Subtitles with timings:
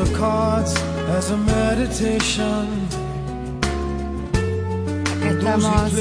[0.00, 0.74] Of cards
[1.16, 2.66] as a meditation.
[5.22, 5.92] Estamos,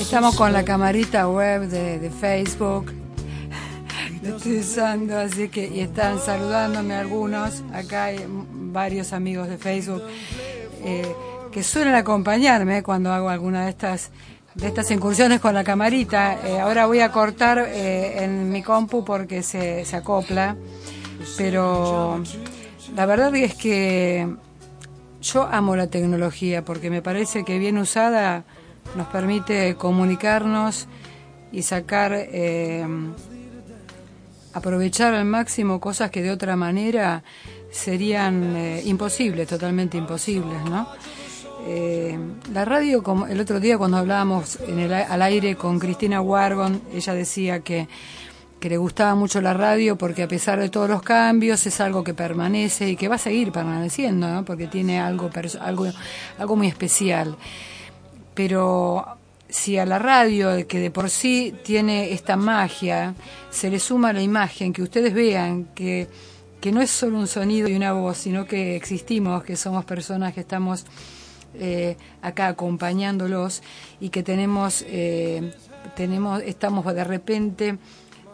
[0.00, 2.92] estamos con la camarita web de, de Facebook.
[4.22, 7.62] Lo estoy usando, así que y están saludándome algunos.
[7.72, 10.02] Acá hay varios amigos de Facebook
[10.82, 11.14] eh,
[11.52, 14.10] que suelen acompañarme cuando hago alguna de estas
[14.56, 16.40] de estas incursiones con la camarita.
[16.44, 20.56] Eh, ahora voy a cortar eh, en mi compu porque se, se acopla,
[21.36, 22.20] pero
[22.96, 24.26] la verdad es que
[25.20, 28.44] yo amo la tecnología porque me parece que bien usada
[28.96, 30.86] nos permite comunicarnos
[31.52, 32.86] y sacar, eh,
[34.54, 37.22] aprovechar al máximo cosas que de otra manera
[37.70, 40.88] serían eh, imposibles, totalmente imposibles, ¿no?
[41.68, 42.18] Eh,
[42.54, 46.80] la radio, como el otro día cuando hablábamos en el, al aire con Cristina Wargon,
[46.94, 47.88] ella decía que,
[48.66, 52.02] que le gustaba mucho la radio porque a pesar de todos los cambios es algo
[52.02, 54.44] que permanece y que va a seguir permaneciendo, ¿no?
[54.44, 55.86] porque tiene algo, algo,
[56.36, 57.36] algo muy especial.
[58.34, 59.06] Pero
[59.48, 63.14] si a la radio, que de por sí tiene esta magia,
[63.50, 66.08] se le suma la imagen, que ustedes vean que,
[66.60, 70.34] que no es solo un sonido y una voz, sino que existimos, que somos personas
[70.34, 70.86] que estamos
[71.54, 73.62] eh, acá acompañándolos
[74.00, 75.52] y que tenemos, eh,
[75.94, 77.78] tenemos, estamos de repente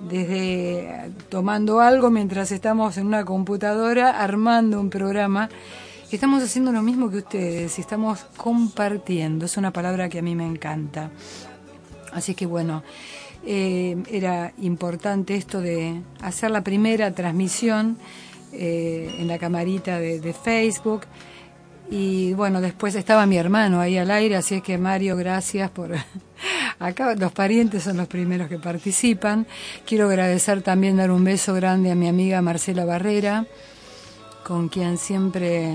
[0.08, 5.48] desde tomando algo mientras estamos en una computadora armando un programa.
[6.10, 10.46] Estamos haciendo lo mismo que ustedes, estamos compartiendo, es una palabra que a mí me
[10.46, 11.10] encanta.
[12.12, 12.82] Así que bueno,
[13.46, 17.96] eh, era importante esto de hacer la primera transmisión
[18.52, 21.02] eh, en la camarita de, de Facebook.
[21.94, 25.90] Y bueno, después estaba mi hermano ahí al aire, así es que Mario, gracias por...
[26.78, 29.46] Acá los parientes son los primeros que participan.
[29.84, 33.44] Quiero agradecer también, dar un beso grande a mi amiga Marcela Barrera,
[34.42, 35.70] con quien siempre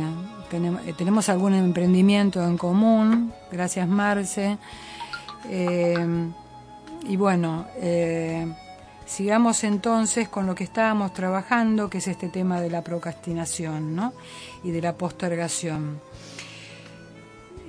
[0.50, 3.32] tenemos, eh, algún emprendimiento en común.
[3.52, 4.58] Gracias, Marce.
[5.52, 6.32] Eh,
[7.08, 8.52] y bueno, eh,
[9.06, 14.14] sigamos entonces con lo que estábamos trabajando, que es este tema de la procrastinación ¿no?
[14.64, 16.02] y de la postergación.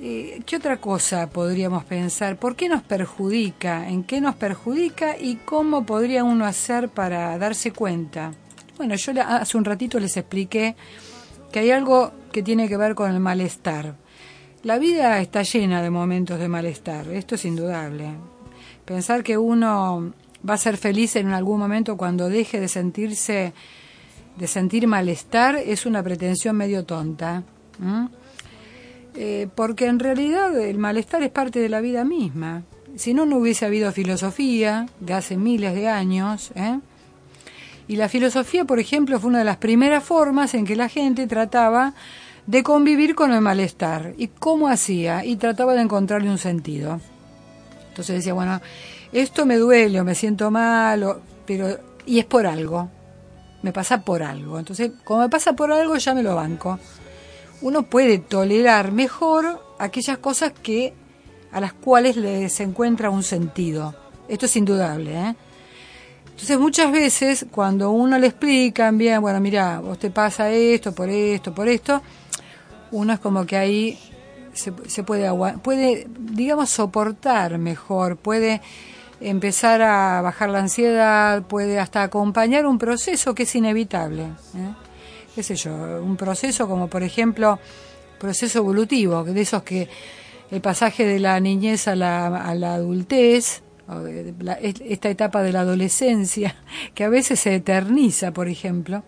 [0.01, 2.37] Eh, ¿Qué otra cosa podríamos pensar?
[2.37, 3.89] ¿Por qué nos perjudica?
[3.89, 5.19] ¿En qué nos perjudica?
[5.19, 8.33] ¿Y cómo podría uno hacer para darse cuenta?
[8.77, 10.77] Bueno, yo hace un ratito les expliqué
[11.51, 13.97] que hay algo que tiene que ver con el malestar.
[14.63, 18.11] La vida está llena de momentos de malestar, esto es indudable.
[18.85, 20.13] Pensar que uno
[20.49, 23.53] va a ser feliz en algún momento cuando deje de sentirse,
[24.37, 27.43] de sentir malestar, es una pretensión medio tonta.
[29.15, 32.63] Eh, porque en realidad el malestar es parte de la vida misma.
[32.97, 36.51] Si no, no hubiese habido filosofía de hace miles de años.
[36.55, 36.79] ¿eh?
[37.87, 41.27] Y la filosofía, por ejemplo, fue una de las primeras formas en que la gente
[41.27, 41.95] trataba
[42.47, 44.15] de convivir con el malestar.
[44.19, 45.25] ¿Y cómo hacía?
[45.25, 47.01] Y trataba de encontrarle un sentido.
[47.89, 48.61] Entonces decía, bueno,
[49.13, 52.89] esto me duele o me siento mal, pero y es por algo.
[53.63, 54.59] Me pasa por algo.
[54.59, 56.79] Entonces, como me pasa por algo, ya me lo banco
[57.61, 60.95] uno puede tolerar mejor aquellas cosas que
[61.53, 63.95] a las cuales les encuentra un sentido.
[64.29, 65.15] Esto es indudable.
[65.15, 65.35] ¿eh?
[66.31, 71.09] Entonces muchas veces cuando uno le explica, bien, bueno, mira, vos te pasa esto, por
[71.09, 72.03] esto, por esto,
[72.93, 73.99] uno es como que ahí
[74.53, 75.31] se, se puede,
[75.63, 78.61] puede, digamos, soportar mejor, puede
[79.21, 84.25] empezar a bajar la ansiedad, puede hasta acompañar un proceso que es inevitable.
[84.55, 84.88] ¿eh?
[85.39, 87.61] Qué sé yo, un proceso como por ejemplo
[88.19, 89.89] proceso evolutivo, de esos que
[90.51, 93.63] el pasaje de la niñez a la, a la adultez,
[94.61, 96.57] esta etapa de la adolescencia,
[96.95, 99.05] que a veces se eterniza, por ejemplo.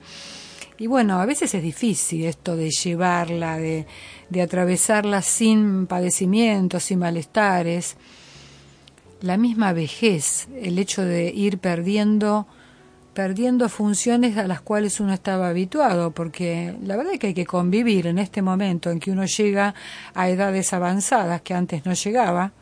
[0.78, 3.88] Y bueno, a veces es difícil esto de llevarla, de,
[4.28, 7.96] de atravesarla sin padecimientos, sin malestares.
[9.20, 12.46] La misma vejez, el hecho de ir perdiendo
[13.14, 17.46] perdiendo funciones a las cuales uno estaba habituado, porque la verdad es que hay que
[17.46, 19.74] convivir en este momento en que uno llega
[20.14, 22.52] a edades avanzadas que antes no llegaba.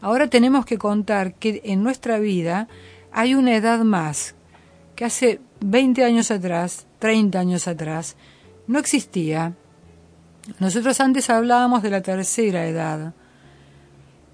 [0.00, 2.68] Ahora tenemos que contar que en nuestra vida
[3.12, 4.34] hay una edad más
[4.96, 8.16] que hace 20 años atrás, 30 años atrás,
[8.66, 9.54] no existía.
[10.58, 13.12] Nosotros antes hablábamos de la tercera edad.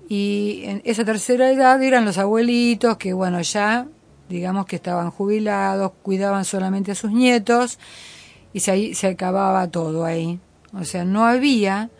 [0.08, 3.88] Y en esa tercera edad eran los abuelitos que, bueno, ya
[4.28, 7.78] digamos que estaban jubilados, cuidaban solamente a sus nietos
[8.52, 10.40] y se, se acababa todo ahí.
[10.73, 11.90] O sea, no había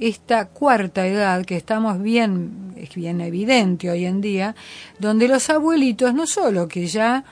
[0.00, 4.54] esta cuarta edad que estamos bien, es bien evidente hoy en día,
[4.98, 7.24] donde los abuelitos no solo que ya,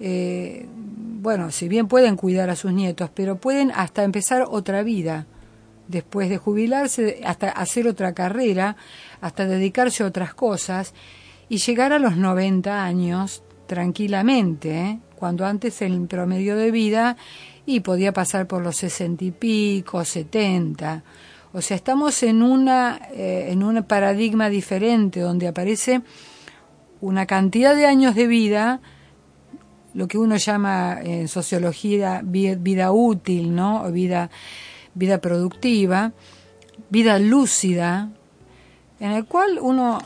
[0.00, 5.26] eh, bueno, si bien pueden cuidar a sus nietos, pero pueden hasta empezar otra vida
[5.86, 8.76] después de jubilarse, hasta hacer otra carrera,
[9.20, 10.94] hasta dedicarse a otras cosas
[11.48, 14.98] y llegar a los 90 años tranquilamente, ¿eh?
[15.14, 17.16] cuando antes el promedio de vida
[17.66, 21.04] y podía pasar por los 60 y pico, 70.
[21.52, 26.02] O sea, estamos en una eh, en un paradigma diferente donde aparece
[27.00, 28.80] una cantidad de años de vida,
[29.94, 33.84] lo que uno llama en sociología vida, útil, ¿no?
[33.84, 34.30] O vida
[34.94, 36.12] vida productiva,
[36.90, 38.10] vida lúcida,
[38.98, 39.98] en el cual uno,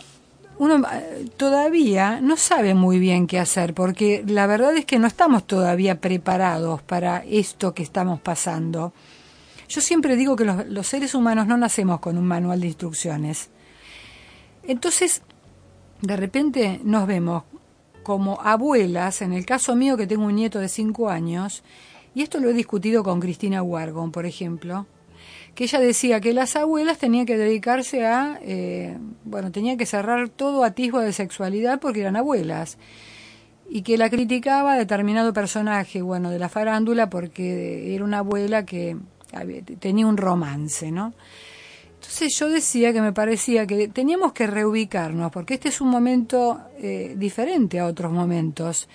[0.62, 5.08] uno eh, todavía no sabe muy bien qué hacer, porque la verdad es que no
[5.08, 8.92] estamos todavía preparados para esto que estamos pasando.
[9.68, 13.50] Yo siempre digo que los, seres humanos no nacemos con un manual de instrucciones.
[14.62, 15.22] Entonces,
[16.00, 17.42] de repente nos vemos
[18.04, 21.64] como abuelas, en el caso mío que tengo un nieto de cinco años,
[22.14, 24.86] y esto lo he discutido con Cristina Wargon, por ejemplo,
[25.54, 30.28] que ella decía que las abuelas tenían que dedicarse a, eh, bueno, tenían que cerrar
[30.28, 32.78] todo atisbo de sexualidad porque eran abuelas.
[33.68, 38.64] Y que la criticaba a determinado personaje, bueno, de la farándula porque era una abuela
[38.66, 38.96] que
[39.80, 41.14] tenía un romance, ¿no?
[41.94, 46.60] Entonces yo decía que me parecía que teníamos que reubicarnos, porque este es un momento
[46.78, 48.88] eh, diferente a otros momentos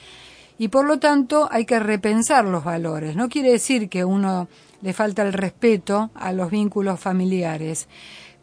[0.58, 3.16] y por lo tanto hay que repensar los valores.
[3.16, 4.48] No quiere decir que uno
[4.82, 7.88] le falta el respeto a los vínculos familiares,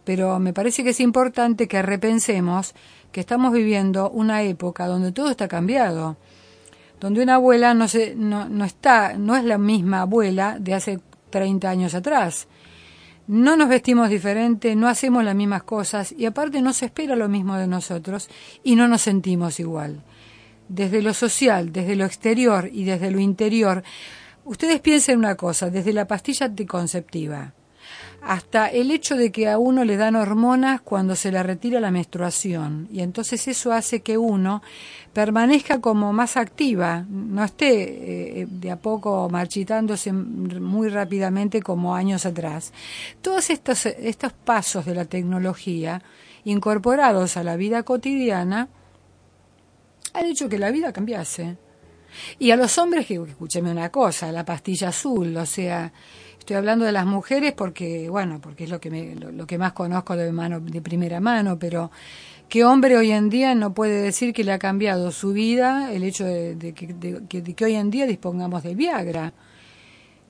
[0.04, 2.74] pero me parece que es importante que repensemos
[3.12, 6.16] que estamos viviendo una época donde todo está cambiado,
[7.00, 11.00] donde una abuela no, se, no, no está, no es la misma abuela de hace
[11.30, 12.48] 30 años atrás.
[13.26, 17.28] No nos vestimos diferente, no hacemos las mismas cosas y aparte no se espera lo
[17.28, 18.28] mismo de nosotros
[18.62, 20.02] y no nos sentimos igual
[20.68, 23.82] desde lo social, desde lo exterior y desde lo interior,
[24.44, 27.52] ustedes piensen una cosa, desde la pastilla anticonceptiva
[28.26, 31.90] hasta el hecho de que a uno le dan hormonas cuando se le retira la
[31.90, 34.62] menstruación y entonces eso hace que uno
[35.12, 42.24] permanezca como más activa, no esté eh, de a poco marchitándose muy rápidamente como años
[42.24, 42.72] atrás.
[43.20, 46.02] Todos estos, estos pasos de la tecnología
[46.44, 48.68] incorporados a la vida cotidiana
[50.14, 51.58] ha hecho que la vida cambiase.
[52.38, 55.92] Y a los hombres, que escúcheme una cosa, la pastilla azul, o sea,
[56.38, 59.72] estoy hablando de las mujeres porque, bueno, porque es lo que, me, lo, que más
[59.72, 61.90] conozco de, mano, de primera mano, pero
[62.48, 66.04] ¿qué hombre hoy en día no puede decir que le ha cambiado su vida el
[66.04, 69.32] hecho de, de que hoy en día dispongamos de Viagra?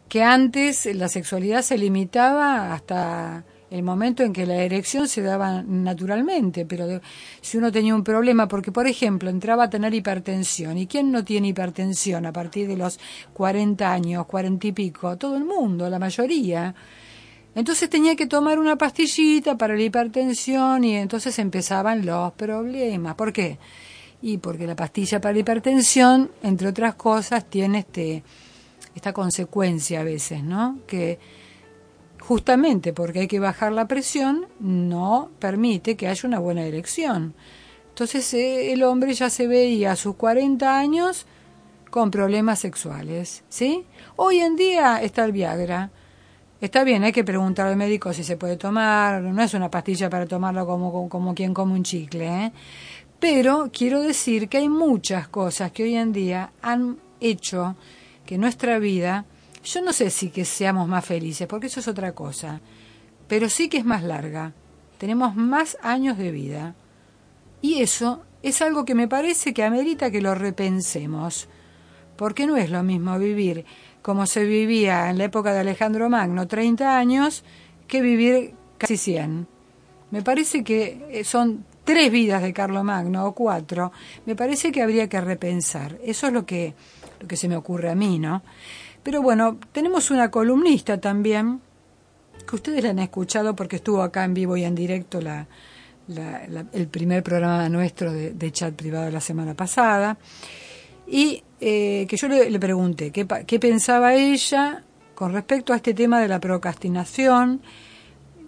[0.09, 5.63] Que antes la sexualidad se limitaba hasta el momento en que la erección se daba
[5.63, 7.01] naturalmente, pero
[7.41, 11.25] si uno tenía un problema, porque por ejemplo entraba a tener hipertensión, ¿y quién no
[11.25, 13.01] tiene hipertensión a partir de los
[13.33, 15.17] 40 años, 40 y pico?
[15.17, 16.75] Todo el mundo, la mayoría.
[17.55, 23.15] Entonces tenía que tomar una pastillita para la hipertensión y entonces empezaban los problemas.
[23.15, 23.59] ¿Por qué?
[24.23, 28.23] Y porque la pastilla para la hipertensión, entre otras cosas, tiene este
[28.95, 30.79] esta consecuencia a veces, ¿no?
[30.87, 31.19] Que
[32.27, 37.35] justamente porque hay que bajar la presión, no permite que haya una buena erección.
[37.91, 41.27] Entonces eh, el hombre ya se veía a sus 40 años
[41.91, 43.85] con problemas sexuales, ¿sí?
[44.17, 45.91] Hoy en día está el Viagra.
[46.61, 50.09] Está bien, hay que preguntar al médico si se puede tomar, no es una pastilla
[50.09, 52.53] para tomarlo como, como, como quien come un chicle, ¿eh?
[53.21, 57.77] Pero quiero decir que hay muchas cosas que hoy en día han hecho
[58.25, 59.27] que nuestra vida
[59.65, 62.61] yo no sé si que seamos más felices, porque eso es otra cosa,
[63.27, 64.53] pero sí que es más larga.
[64.99, 66.75] Tenemos más años de vida.
[67.61, 71.49] Y eso es algo que me parece que amerita que lo repensemos,
[72.17, 73.65] porque no es lo mismo vivir
[74.05, 77.43] como se vivía en la época de Alejandro Magno, 30 años,
[77.89, 79.47] que vivir casi 100.
[80.11, 83.93] Me parece que eh, son tres vidas de Carlo Magno o cuatro.
[84.27, 85.99] Me parece que habría que repensar.
[86.05, 86.75] Eso es lo que,
[87.19, 88.43] lo que se me ocurre a mí, ¿no?
[89.05, 91.61] Pero bueno, tenemos una columnista también,
[92.49, 97.23] que ustedes la han escuchado porque estuvo acá en vivo y en directo el primer
[97.23, 100.17] programa nuestro de, chat privado la semana pasada,
[101.07, 104.83] y eh, que yo le, pregunté qué, qué pensaba ella
[105.15, 107.61] con respecto a este tema de la procrastinación.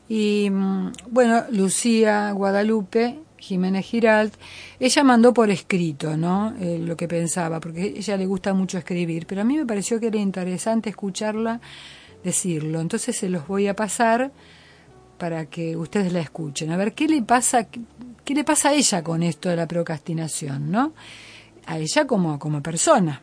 [0.09, 4.35] Y mm, bueno, Lucía Guadalupe Jiménez Giralt,
[4.81, 6.55] ella mandó por escrito, ¿no?
[6.61, 10.01] Eh, lo que pensaba, porque ella le gusta mucho escribir, pero a mí me pareció
[10.01, 11.61] que era interesante escucharla
[12.25, 12.81] decirlo.
[12.81, 14.33] Entonces se los voy a pasar
[15.19, 16.73] para que ustedes la escuchen.
[16.73, 17.69] A ver qué le pasa,
[18.25, 20.93] qué, le pasa a ella con esto de la procrastinación, ¿no?
[21.67, 23.23] A ella como, como persona.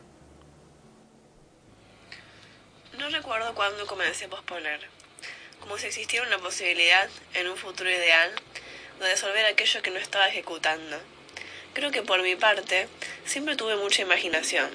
[2.98, 4.80] No recuerdo cuándo comencé a posponer,
[5.60, 8.30] como si existiera una posibilidad, en un futuro ideal,
[9.00, 11.00] de resolver aquello que no estaba ejecutando.
[11.72, 12.88] Creo que por mi parte
[13.24, 14.70] siempre tuve mucha imaginación,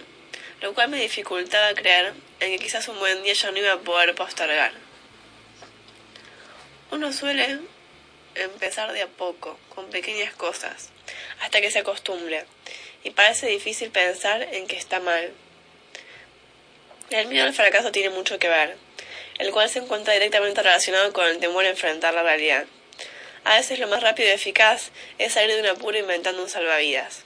[0.61, 3.79] lo cual me dificultaba creer en que quizás un buen día yo no iba a
[3.79, 4.73] poder postergar.
[6.91, 7.59] Uno suele
[8.35, 10.89] empezar de a poco, con pequeñas cosas,
[11.39, 12.45] hasta que se acostumbre,
[13.03, 15.31] y parece difícil pensar en que está mal.
[17.09, 18.77] El miedo al fracaso tiene mucho que ver,
[19.37, 22.65] el cual se encuentra directamente relacionado con el temor a enfrentar la realidad.
[23.49, 27.23] A veces lo más rápido y eficaz es salir de un apuro inventando un salvavidas.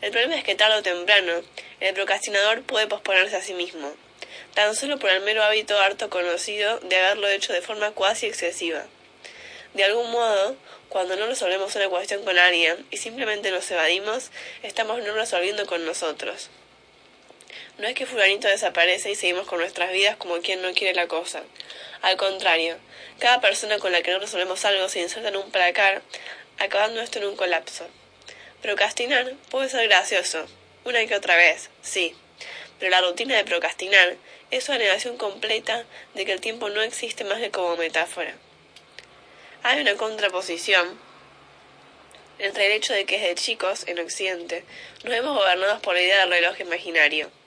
[0.00, 1.44] El problema es que tarde o temprano,
[1.78, 3.94] el procrastinador puede posponerse a sí mismo,
[4.54, 8.84] tan solo por el mero hábito harto conocido de haberlo hecho de forma cuasi excesiva.
[9.74, 10.56] De algún modo,
[10.88, 14.32] cuando no resolvemos una cuestión con alguien y simplemente nos evadimos,
[14.64, 16.50] estamos no resolviendo con nosotros.
[17.80, 21.08] No es que fulanito desaparece y seguimos con nuestras vidas como quien no quiere la
[21.08, 21.42] cosa.
[22.02, 22.76] Al contrario,
[23.18, 26.02] cada persona con la que no resolvemos algo se inserta en un placar,
[26.58, 27.88] acabando esto en un colapso.
[28.60, 30.44] Procrastinar puede ser gracioso,
[30.84, 32.14] una que otra vez, sí,
[32.78, 34.14] pero la rutina de procrastinar
[34.50, 38.34] es una negación completa de que el tiempo no existe más que como metáfora.
[39.62, 41.00] Hay una contraposición
[42.40, 44.64] entre el hecho de que desde chicos, en Occidente,
[45.02, 47.39] nos hemos gobernados por la idea del reloj imaginario.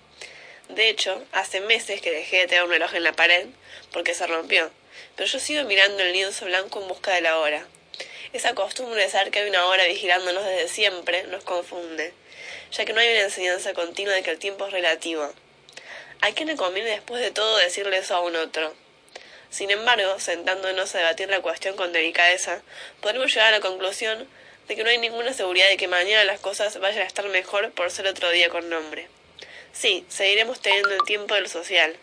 [0.69, 3.47] De hecho, hace meses que dejé de tener un reloj en la pared
[3.91, 4.71] porque se rompió,
[5.15, 7.65] pero yo sigo mirando el lienzo blanco en busca de la hora.
[8.31, 12.13] Esa costumbre de saber que hay una hora vigilándonos desde siempre nos confunde,
[12.71, 15.31] ya que no hay una enseñanza continua de que el tiempo es relativo.
[16.21, 18.73] ¿A quién le conviene después de todo decirle eso a un otro?
[19.49, 22.63] Sin embargo, sentándonos a debatir la cuestión con delicadeza,
[23.01, 24.27] podremos llegar a la conclusión
[24.67, 27.71] de que no hay ninguna seguridad de que mañana las cosas vayan a estar mejor
[27.73, 29.07] por ser otro día con nombre.
[29.73, 31.97] Sí, seguiremos teniendo el tiempo del social,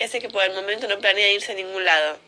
[0.00, 2.18] ese que por el momento no planea irse a ningún lado.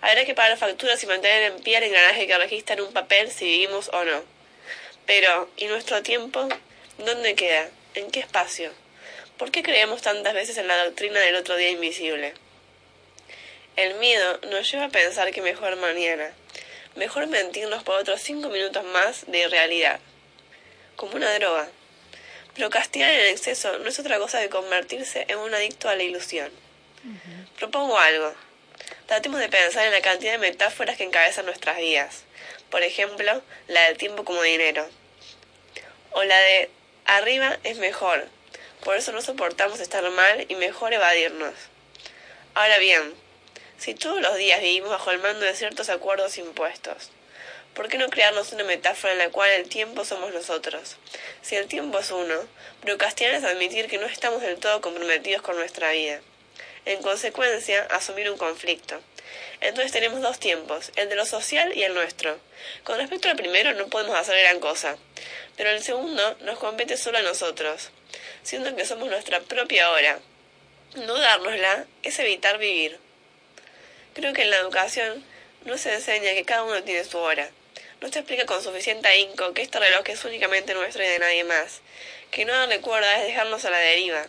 [0.00, 3.30] Habrá que pagar facturas y mantener en pie el engranaje que registra en un papel
[3.30, 4.24] si vivimos o no.
[5.06, 6.48] Pero, ¿y nuestro tiempo?
[6.96, 7.68] ¿Dónde queda?
[7.94, 8.72] ¿En qué espacio?
[9.36, 12.32] ¿Por qué creemos tantas veces en la doctrina del otro día invisible?
[13.76, 16.32] El miedo nos lleva a pensar que mejor mañana,
[16.96, 20.00] mejor mentirnos por otros cinco minutos más de irrealidad,
[20.96, 21.68] como una droga.
[22.54, 26.50] Procrastinar en exceso no es otra cosa que convertirse en un adicto a la ilusión.
[27.58, 28.34] Propongo algo.
[29.06, 32.24] Tratemos de pensar en la cantidad de metáforas que encabezan nuestras vidas.
[32.70, 34.86] Por ejemplo, la del tiempo como dinero.
[36.12, 36.70] O la de
[37.06, 38.28] arriba es mejor.
[38.84, 41.54] Por eso no soportamos estar mal y mejor evadirnos.
[42.54, 43.14] Ahora bien,
[43.78, 47.10] si todos los días vivimos bajo el mando de ciertos acuerdos impuestos,
[47.74, 50.98] ¿Por qué no crearnos una metáfora en la cual el tiempo somos nosotros?
[51.40, 52.34] Si el tiempo es uno,
[52.82, 56.20] procrastinar es admitir que no estamos del todo comprometidos con nuestra vida.
[56.84, 59.00] En consecuencia, asumir un conflicto.
[59.62, 62.38] Entonces tenemos dos tiempos, el de lo social y el nuestro.
[62.84, 64.98] Con respecto al primero no podemos hacer gran cosa,
[65.56, 67.88] pero el segundo nos compete solo a nosotros,
[68.42, 70.20] siendo que somos nuestra propia hora.
[70.94, 72.98] No dárnosla es evitar vivir.
[74.12, 75.24] Creo que en la educación
[75.64, 77.50] no se enseña que cada uno tiene su hora
[78.02, 81.44] no se explica con suficiente ahínco que este reloj es únicamente nuestro y de nadie
[81.44, 81.82] más,
[82.32, 84.26] que no darle cuerda es dejarnos a la deriva.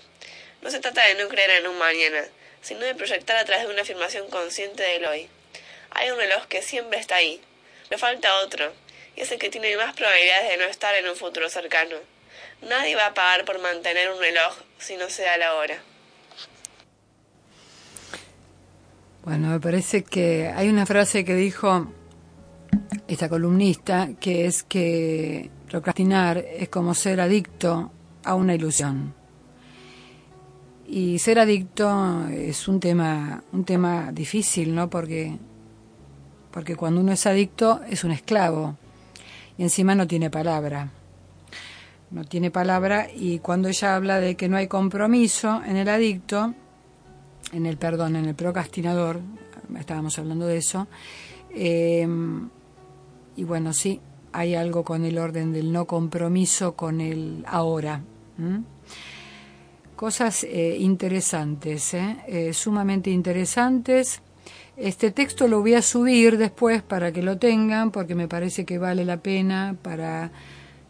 [0.61, 2.23] No se trata de no creer en un mañana,
[2.61, 5.27] sino de proyectar a través de una afirmación consciente del hoy.
[5.89, 7.41] Hay un reloj que siempre está ahí,
[7.89, 8.71] le falta otro,
[9.15, 11.95] y es el que tiene más probabilidades de no estar en un futuro cercano.
[12.61, 15.81] Nadie va a pagar por mantener un reloj si no se da la hora.
[19.23, 21.91] Bueno, me parece que hay una frase que dijo
[23.07, 27.91] esta columnista, que es que procrastinar es como ser adicto
[28.23, 29.13] a una ilusión.
[30.87, 34.89] Y ser adicto es un tema, un tema difícil, ¿no?
[34.89, 35.37] Porque,
[36.51, 38.77] porque cuando uno es adicto es un esclavo
[39.57, 40.91] y encima no tiene palabra.
[42.11, 46.53] No tiene palabra y cuando ella habla de que no hay compromiso en el adicto,
[47.51, 49.19] en el perdón, en el procrastinador,
[49.79, 50.87] estábamos hablando de eso,
[51.49, 52.07] eh,
[53.35, 53.99] y bueno, sí,
[54.31, 58.01] hay algo con el orden del no compromiso con el ahora.
[59.95, 62.17] Cosas eh, interesantes, ¿eh?
[62.27, 62.53] ¿eh?
[62.53, 64.21] sumamente interesantes.
[64.75, 68.79] Este texto lo voy a subir después para que lo tengan, porque me parece que
[68.79, 70.31] vale la pena para,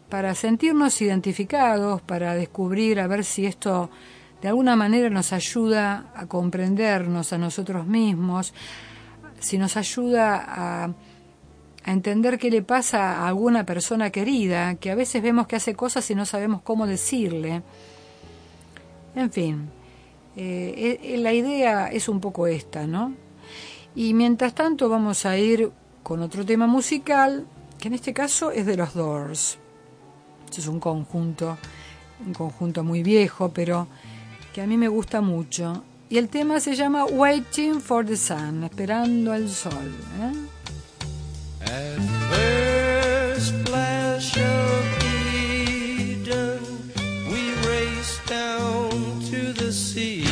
[0.08, 3.90] para sentirnos identificados, para descubrir, a ver si esto
[4.40, 8.54] de alguna manera nos ayuda a comprendernos a nosotros mismos,
[9.38, 10.94] si nos ayuda a
[11.84, 15.74] a entender qué le pasa a alguna persona querida, que a veces vemos que hace
[15.74, 17.62] cosas y no sabemos cómo decirle.
[19.14, 19.70] En fin,
[20.36, 23.14] Eh, la idea es un poco esta, ¿no?
[23.94, 25.70] Y mientras tanto vamos a ir
[26.02, 27.46] con otro tema musical,
[27.78, 29.58] que en este caso es de los Doors.
[30.56, 31.56] es un conjunto,
[32.24, 33.86] un conjunto muy viejo, pero
[34.52, 35.82] que a mí me gusta mucho.
[36.08, 39.92] Y el tema se llama Waiting for the Sun, esperando al sol.
[40.20, 40.53] ¿eh?
[41.66, 41.98] At
[42.30, 46.60] first flash of Eden,
[47.30, 48.90] we raced down
[49.30, 50.23] to the sea.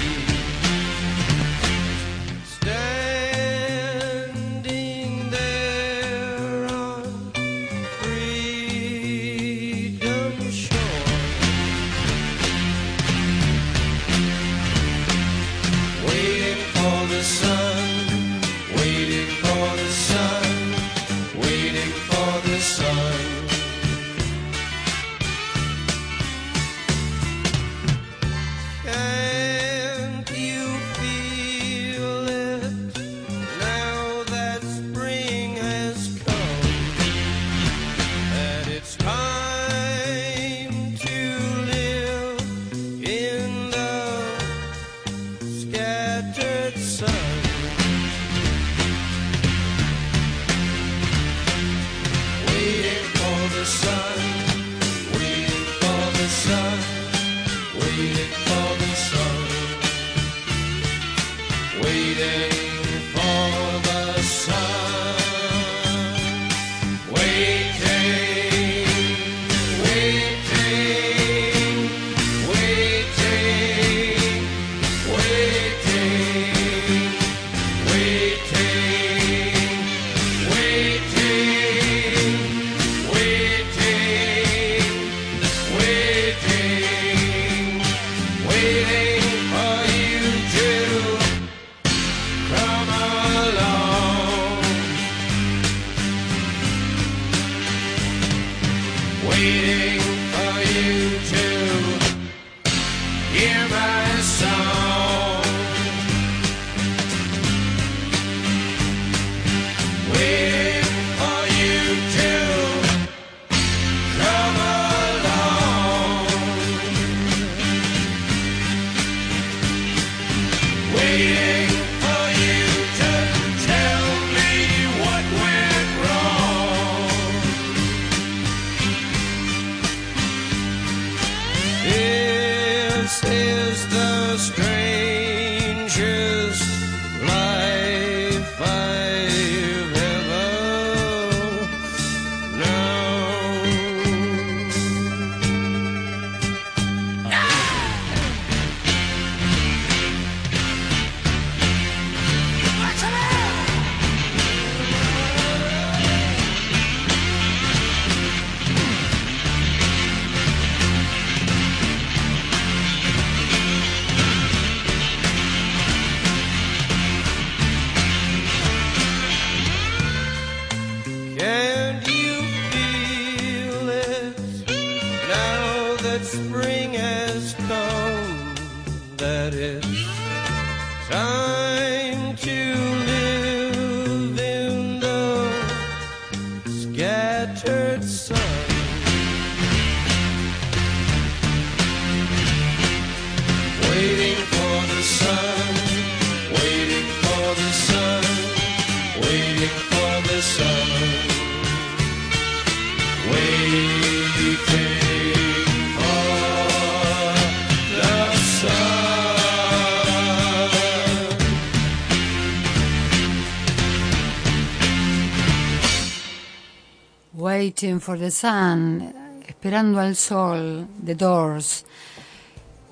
[217.83, 219.13] For the Sun,
[219.45, 221.85] Esperando al Sol, The Doors.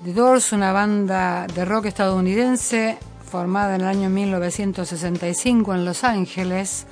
[0.03, 6.87] The Doors, una banda de rock estadounidense formada en el año 1965 en Los Ángeles,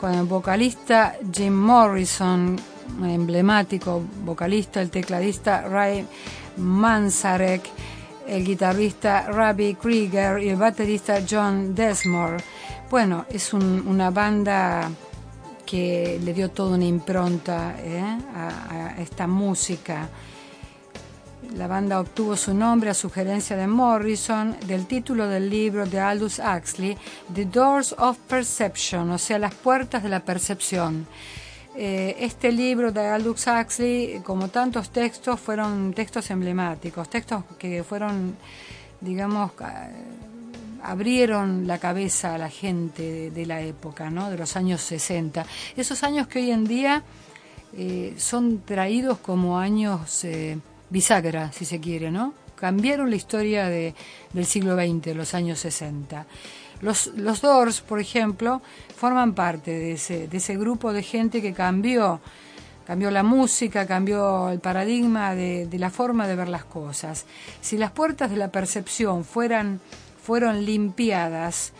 [0.00, 2.56] con el vocalista Jim Morrison,
[3.02, 6.06] emblemático vocalista, el tecladista Ray
[6.56, 7.62] Manzarek,
[8.26, 12.38] el guitarrista Ravi Krieger y el baterista John Desmore.
[12.90, 14.90] Bueno, es una banda
[15.66, 18.18] que le dio toda una impronta ¿eh?
[18.34, 20.08] a, esta música.
[21.56, 26.40] La banda obtuvo su nombre a sugerencia de Morrison del título del libro de Aldous
[26.40, 26.96] Huxley,
[27.32, 31.06] The Doors of Perception, o sea, las puertas de la percepción.
[31.76, 38.36] Eh, este libro de Aldous Huxley, como tantos textos, fueron textos emblemáticos, textos que fueron
[39.04, 39.52] digamos,
[40.84, 44.30] abrieron la cabeza a la gente de, la época, ¿no?
[44.30, 45.46] de los años 60.
[45.76, 47.02] Esos años que hoy en día
[47.76, 50.58] eh, son traídos como años eh,
[50.90, 52.34] bisagra, si se quiere, ¿no?
[52.54, 53.94] Cambiaron la historia de,
[54.32, 56.26] del siglo XX, los años 60.
[56.82, 58.60] Los, los Doors, por ejemplo,
[58.94, 62.20] forman parte de ese, de ese grupo de gente que cambió
[62.86, 67.24] cambió la música, cambió el paradigma de, de, la forma de ver las cosas.
[67.62, 69.80] Si las puertas de la percepción fueran
[70.24, 71.74] fueron limpiadas,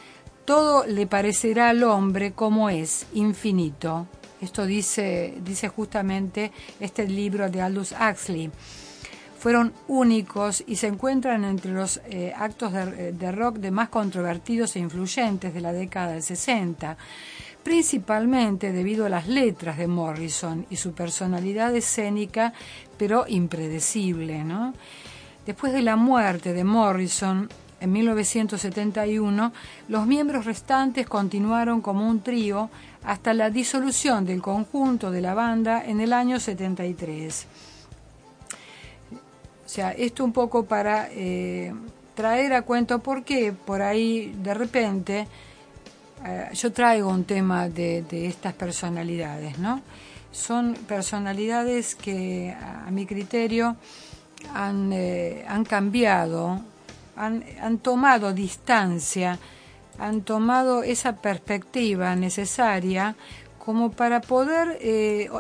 [0.45, 4.07] todo le parecerá al hombre como es, infinito.
[4.39, 8.51] Esto dice, dice justamente este libro de Aldous Huxley.
[9.39, 14.81] Fueron únicos y se encuentran entre los eh, actos de, rock de más controvertidos e
[14.81, 16.99] influyentes de la década del 60
[17.63, 22.53] principalmente debido a las letras de Morrison y su personalidad escénica,
[22.99, 24.45] pero impredecible.
[25.47, 27.49] Después de la muerte de Morrison,
[27.81, 29.53] en 1971,
[29.89, 32.71] los miembros restantes continuaron como un trío
[33.05, 37.47] hasta la disolución del conjunto de la banda en el año 73.
[39.65, 41.75] O sea, esto un poco para eh,
[42.15, 45.27] traer a cuento por qué por ahí de repente
[46.25, 49.83] eh, yo traigo un tema de, estas personalidades, ¿no?
[50.33, 53.77] Son personalidades que a, mi criterio
[54.53, 56.61] han, eh, han cambiado
[57.17, 59.39] han, tomado distancia,
[59.99, 63.17] han tomado esa perspectiva necesaria
[63.59, 65.31] como para poder eh,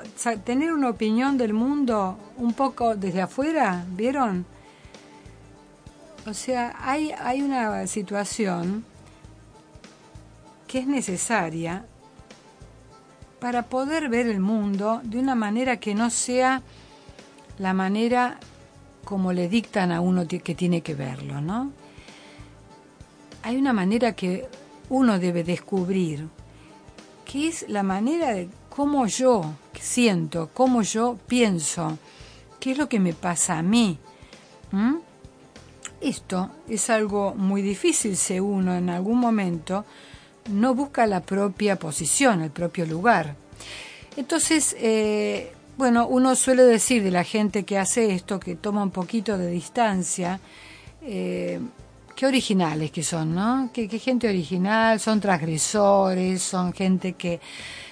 [0.44, 4.46] tener una opinión del mundo un poco desde afuera, ¿vieron?
[6.26, 8.84] O sea, hay, hay una situación
[10.66, 11.84] que es necesaria
[13.40, 16.62] para poder ver el mundo de una manera que no sea
[17.58, 18.38] la manera
[19.04, 21.72] como le dictan a uno que tiene que verlo, ¿no?
[23.42, 24.48] Hay una manera que
[24.88, 26.28] uno debe descubrir,
[27.24, 31.98] que es la manera de cómo yo siento, cómo yo pienso,
[32.58, 33.98] qué es lo que me pasa a mí.
[36.00, 39.84] Esto es algo muy difícil si uno en algún momento
[40.50, 43.36] no busca la propia posición, el propio lugar.
[44.16, 48.90] Entonces, eh, bueno, uno suele decir de la gente que hace esto, que toma un
[48.90, 50.38] poquito de distancia,
[51.02, 51.60] eh,
[52.14, 53.70] qué originales que son, ¿no?
[53.72, 57.40] Qué, gente original, son transgresores, son gente que,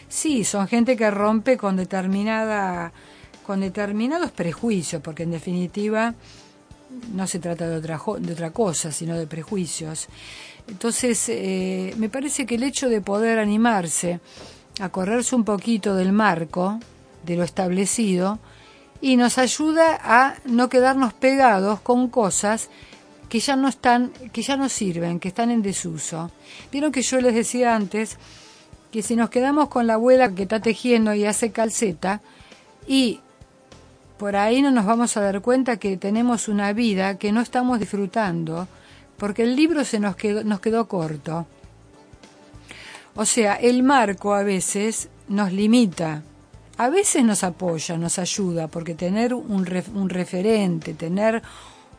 [0.09, 2.93] sí, son gente que rompe con determinada,
[3.45, 6.15] con determinados prejuicios, porque en definitiva
[7.13, 10.09] no se trata de otra, de otra cosa, sino de prejuicios.
[10.69, 14.21] Entonces, eh, me parece que el hecho de poder animarse
[14.81, 16.79] a correrse un poquito del marco,
[17.25, 18.39] de lo establecido
[19.01, 22.71] y nos ayuda a no quedarnos pegados con cosas
[23.29, 26.31] que ya no están, que ya no sirven, que están en desuso.
[26.71, 28.19] Vieron que yo les decía antes
[28.91, 32.21] que si nos quedamos con la abuela que está tejiendo y hace calceta
[32.87, 33.21] y
[34.19, 37.81] por ahí no nos vamos a dar cuenta que tenemos una vida que no estamos
[37.81, 38.69] disfrutando
[39.17, 41.47] porque el libro se nos quedó, nos quedó corto.
[43.15, 46.23] O sea, el marco a veces nos limita,
[46.83, 49.65] a veces nos apoya, nos ayuda, porque tener un,
[49.95, 51.41] un referente, tener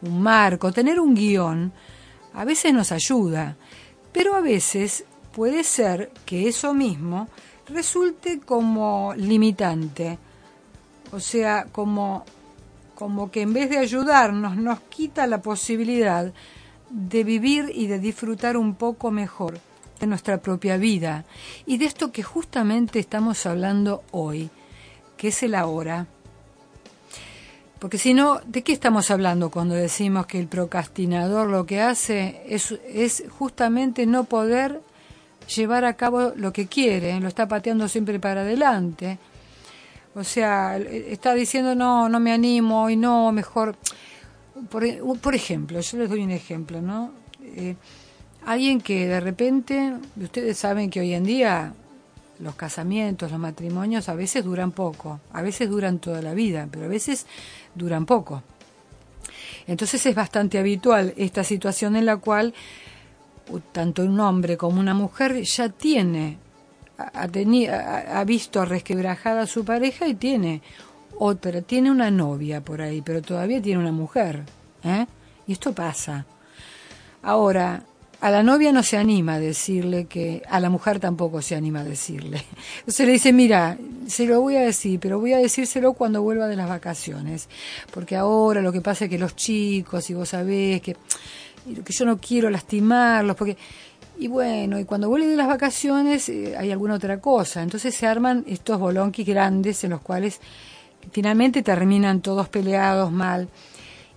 [0.01, 1.71] un marco, tener un guion,
[2.33, 3.55] a veces nos ayuda,
[4.11, 7.29] pero a veces puede ser que eso mismo
[7.69, 10.19] resulte como limitante,
[11.13, 12.25] o sea, como,
[12.93, 16.33] como que en vez de ayudarnos nos quita la posibilidad
[16.89, 19.61] de vivir y de disfrutar un poco mejor
[20.01, 21.23] de nuestra propia vida.
[21.65, 24.49] Y de esto que justamente estamos hablando hoy
[25.17, 26.07] que es el ahora.
[27.79, 32.41] Porque si no, ¿de qué estamos hablando cuando decimos que el procrastinador lo que hace
[32.47, 34.81] es, es justamente no poder
[35.53, 39.19] llevar a cabo lo que quiere, lo está pateando siempre para adelante?
[40.15, 43.75] O sea, está diciendo, no, no me animo y no, mejor...
[44.69, 44.85] Por,
[45.19, 47.11] por ejemplo, yo les doy un ejemplo, ¿no?
[47.43, 47.75] Eh,
[48.45, 51.73] alguien que de repente, ustedes saben que hoy en día
[52.39, 56.85] los casamientos, los matrimonios a veces duran poco, a veces duran toda la vida, pero
[56.85, 57.25] a veces
[57.75, 58.43] duran poco.
[59.67, 62.53] Entonces es bastante habitual esta situación en la cual
[63.71, 66.37] tanto un hombre como una mujer ya tiene,
[66.97, 70.61] ha, ha visto resquebrajada a su pareja y tiene
[71.17, 74.43] otra, tiene una novia por ahí, pero todavía tiene una mujer.
[74.83, 75.05] ¿eh?
[75.47, 76.25] Y esto pasa.
[77.21, 77.83] Ahora,
[78.23, 81.81] a la novia no se anima a decirle que, a la mujer tampoco se anima
[81.81, 82.41] a decirle.
[82.79, 86.47] Entonces le dice, mira, se lo voy a decir, pero voy a decírselo cuando vuelva
[86.47, 87.49] de las vacaciones.
[87.93, 90.95] Porque ahora lo que pasa es que los chicos, y vos sabés que...
[91.65, 93.57] que yo no quiero lastimarlos, porque
[94.17, 97.61] y bueno, y cuando vuelven de las vacaciones eh, hay alguna otra cosa.
[97.61, 100.39] Entonces se arman estos bolonquis grandes en los cuales
[101.11, 103.49] finalmente terminan todos peleados mal.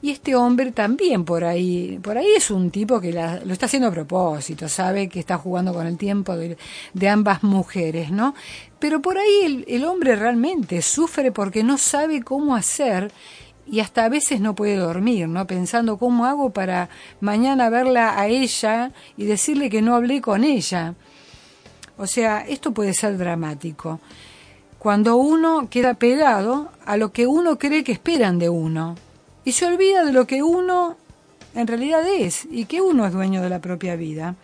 [0.06, 3.88] Y este hombre también por ahí, por ahí es un tipo que lo está haciendo
[3.88, 8.32] a propósito, sabe que está jugando con el tiempo de, ambas mujeres, ¿no?
[8.78, 13.10] Pero por ahí el, el hombre realmente sufre porque no sabe cómo hacer
[13.66, 15.44] y hasta a veces no puede dormir, ¿no?
[15.48, 16.88] Pensando cómo hago para
[17.18, 20.94] mañana verla a ella y decirle que no hablé con ella.
[21.98, 23.98] O sea, esto puede ser dramático.
[24.78, 28.94] Cuando uno queda pegado a lo que uno cree que esperan de uno
[29.46, 30.96] y se olvida de lo que uno
[31.54, 34.34] en realidad es y que uno es dueño de la propia vida.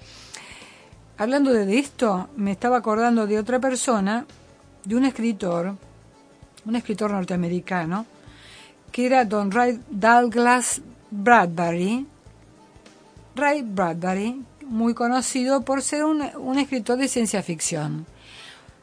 [1.19, 4.25] Hablando de esto, me estaba acordando de otra persona,
[4.85, 5.75] de un escritor,
[6.65, 8.07] un escritor norteamericano,
[8.93, 12.07] que era Don Ray Douglas Bradbury.
[13.35, 16.23] Ray Bradbury, muy conocido por ser un,
[16.59, 18.07] escritor de ciencia ficción.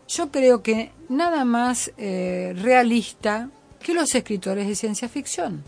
[0.10, 3.50] Yo creo que nada más eh, realista
[3.82, 5.64] que los escritores de ciencia ficción,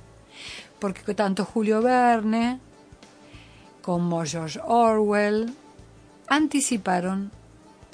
[0.82, 2.60] porque tanto Julio Verne
[3.84, 5.54] como George Orwell
[6.28, 7.32] anticiparon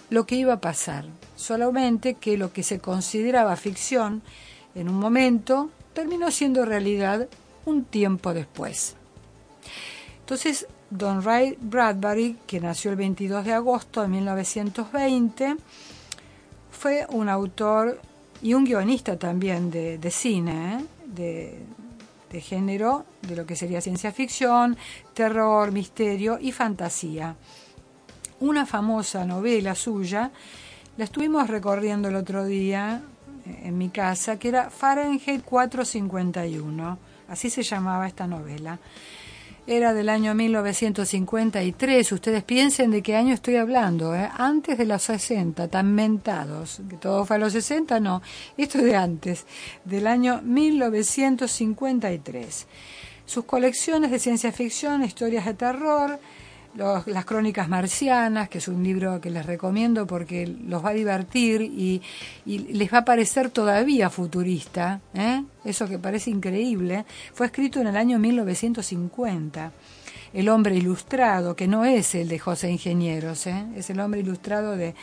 [0.09, 1.03] lo que iba a pasar,
[1.35, 4.21] solamente que lo que se consideraba ficción
[4.73, 7.27] en un momento terminó siendo realidad
[7.65, 8.95] un tiempo después.
[10.21, 15.57] Entonces, Don Ray Bradbury, que nació el 22 de agosto de 1920,
[16.71, 17.99] fue un autor
[18.41, 20.85] y un guionista también de, cine, ¿eh?
[21.05, 21.65] de,
[22.31, 24.77] de género, de lo que sería ciencia ficción,
[25.13, 27.35] terror, misterio y fantasía.
[28.39, 30.31] Una famosa novela suya
[30.97, 33.01] la estuvimos recorriendo el otro día
[33.45, 36.97] en mi casa, que era Fahrenheit 451,
[37.29, 38.79] así se llamaba esta novela.
[39.69, 44.29] Era del año 1953, ustedes piensen de qué año estoy hablando, ¿eh?
[44.37, 48.21] antes de los 60, tan mentados, que todo fue a los 60, no,
[48.55, 49.45] esto es de antes,
[49.83, 52.65] del año 1953.
[53.25, 56.17] Sus colecciones de ciencia ficción, historias de terror,
[56.77, 61.61] las Crónicas Marcianas, que es un libro que les recomiendo porque los va a divertir
[61.61, 62.01] y,
[62.45, 65.01] les va a parecer todavía futurista.
[65.13, 65.43] ¿eh?
[65.65, 67.05] Eso que parece increíble.
[67.33, 69.71] Fue escrito en el año 1950.
[70.33, 73.65] El hombre ilustrado, que no es el de José Ingenieros, ¿eh?
[73.75, 74.93] es el hombre ilustrado de,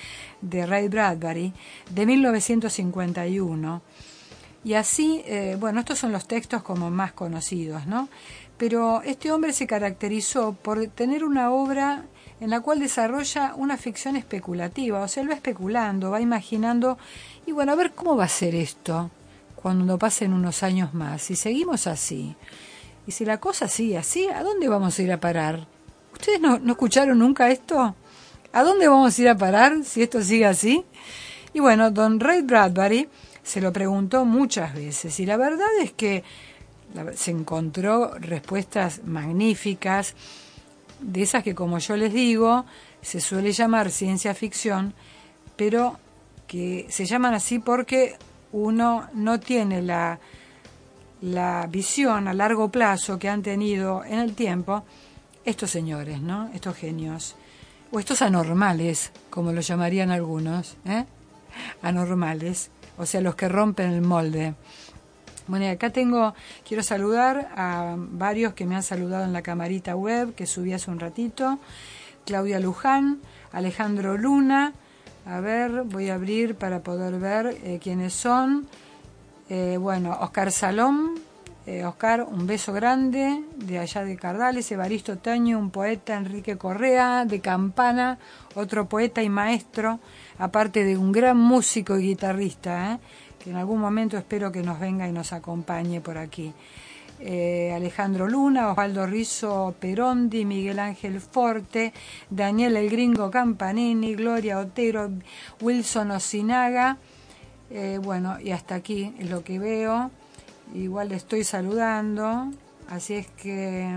[0.42, 1.52] de Ray Bradbury,
[1.90, 3.82] de 1951.
[4.64, 8.08] Y así, eh, bueno, estos son los textos como más conocidos, ¿no?
[8.66, 12.06] Pero este hombre se caracterizó por tener una obra
[12.40, 16.96] en la cual desarrolla una ficción especulativa, o sea, él va especulando, va imaginando,
[17.44, 19.10] y bueno, a ver cómo va a ser esto
[19.54, 22.36] cuando pasen unos años más, si seguimos así,
[23.06, 25.66] y si la cosa sigue así, ¿a dónde vamos a ir a parar?
[26.14, 27.94] ¿Ustedes no, no escucharon nunca esto?
[28.50, 30.86] ¿A dónde vamos a ir a parar si esto sigue así?
[31.52, 33.10] Y bueno, don Ray Bradbury
[33.42, 36.24] se lo preguntó muchas veces, y la verdad es que
[37.14, 40.14] se encontró respuestas magníficas,
[41.00, 42.64] de esas que como yo les digo,
[43.02, 44.94] se suele llamar ciencia ficción,
[45.56, 45.98] pero
[46.46, 48.16] que se llaman así porque
[48.52, 50.18] uno no tiene la,
[51.20, 54.84] la visión a largo plazo que han tenido en el tiempo
[55.44, 56.50] estos señores, ¿no?
[56.54, 57.36] Estos genios.
[57.90, 61.04] O estos anormales, como lo llamarían algunos, ¿eh?
[61.82, 64.54] Anormales, o sea, los que rompen el molde.
[65.46, 66.34] Bueno, acá tengo,
[66.66, 70.90] quiero saludar a varios que me han saludado en la camarita web que subí hace
[70.90, 71.58] un ratito.
[72.24, 73.20] Claudia Luján,
[73.52, 74.72] Alejandro Luna,
[75.26, 78.66] a ver, voy a abrir para poder ver eh, quiénes son.
[79.50, 81.20] Eh, bueno, Oscar Salón,
[81.66, 87.24] eh, Oscar, un beso grande de allá de Cardales, Evaristo Taño, un poeta, Enrique Correa,
[87.24, 88.18] de Campana,
[88.54, 89.98] otro poeta y maestro,
[90.38, 92.92] aparte de un gran músico y guitarrista.
[92.92, 92.98] ¿eh?
[93.44, 96.54] Que en algún momento espero que nos venga y nos acompañe por aquí.
[97.20, 101.92] Eh, Alejandro Luna, Osvaldo Rizo Perondi, Miguel Ángel Forte,
[102.30, 105.10] Daniel El Gringo Campanini, Gloria Otero,
[105.60, 106.96] Wilson Osinaga.
[107.70, 110.10] Eh, bueno, y hasta aquí es lo que veo.
[110.74, 112.50] Igual le estoy saludando,
[112.88, 113.94] así es que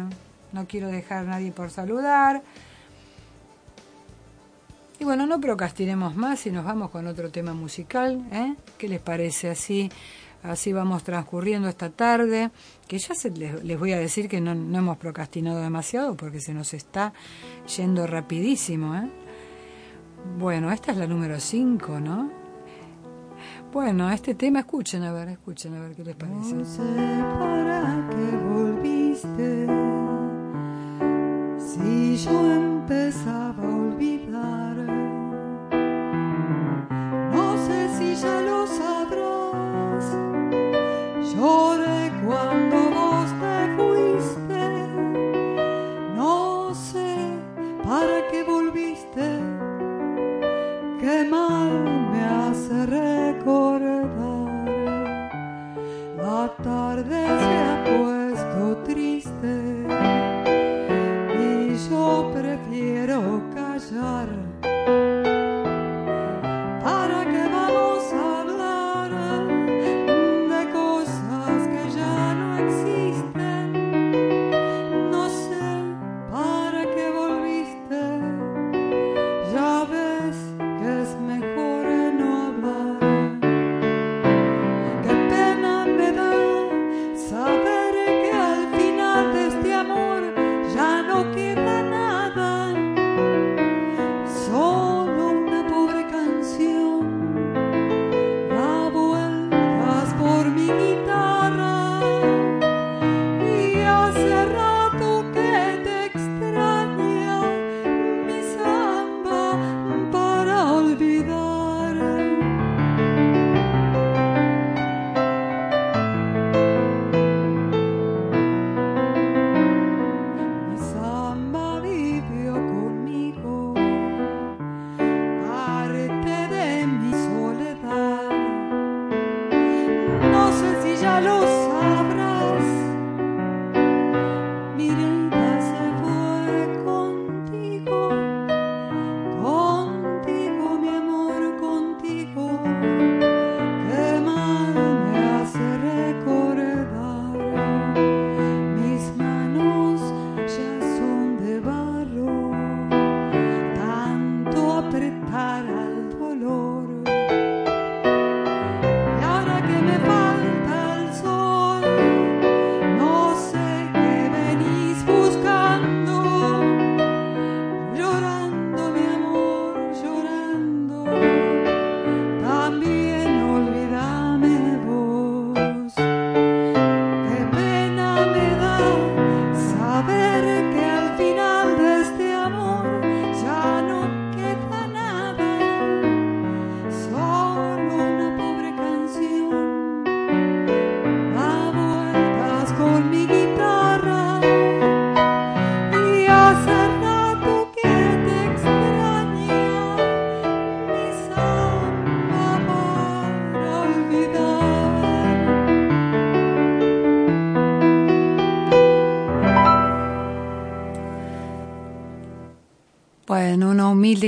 [0.51, 2.43] no quiero dejar a nadie por saludar.
[4.99, 8.25] Y bueno, no procrastinemos más y nos vamos con otro tema musical.
[8.31, 8.55] ¿eh?
[8.77, 9.91] ¿Qué les parece así?
[10.43, 12.51] Así vamos transcurriendo esta tarde,
[12.87, 16.53] que ya se, les, voy a decir que no, no, hemos procrastinado demasiado porque se
[16.53, 17.13] nos está
[17.75, 18.95] yendo rapidísimo.
[18.95, 19.09] ¿eh?
[20.39, 22.31] Bueno, esta es la número 5, ¿no?
[23.73, 26.53] Bueno, este tema, escuchen a ver, escuchen a ver qué les parece.
[26.53, 26.81] No sé
[27.39, 29.67] para qué volviste
[31.83, 34.56] y yo empezaba a olvidar.
[38.17, 38.56] Sé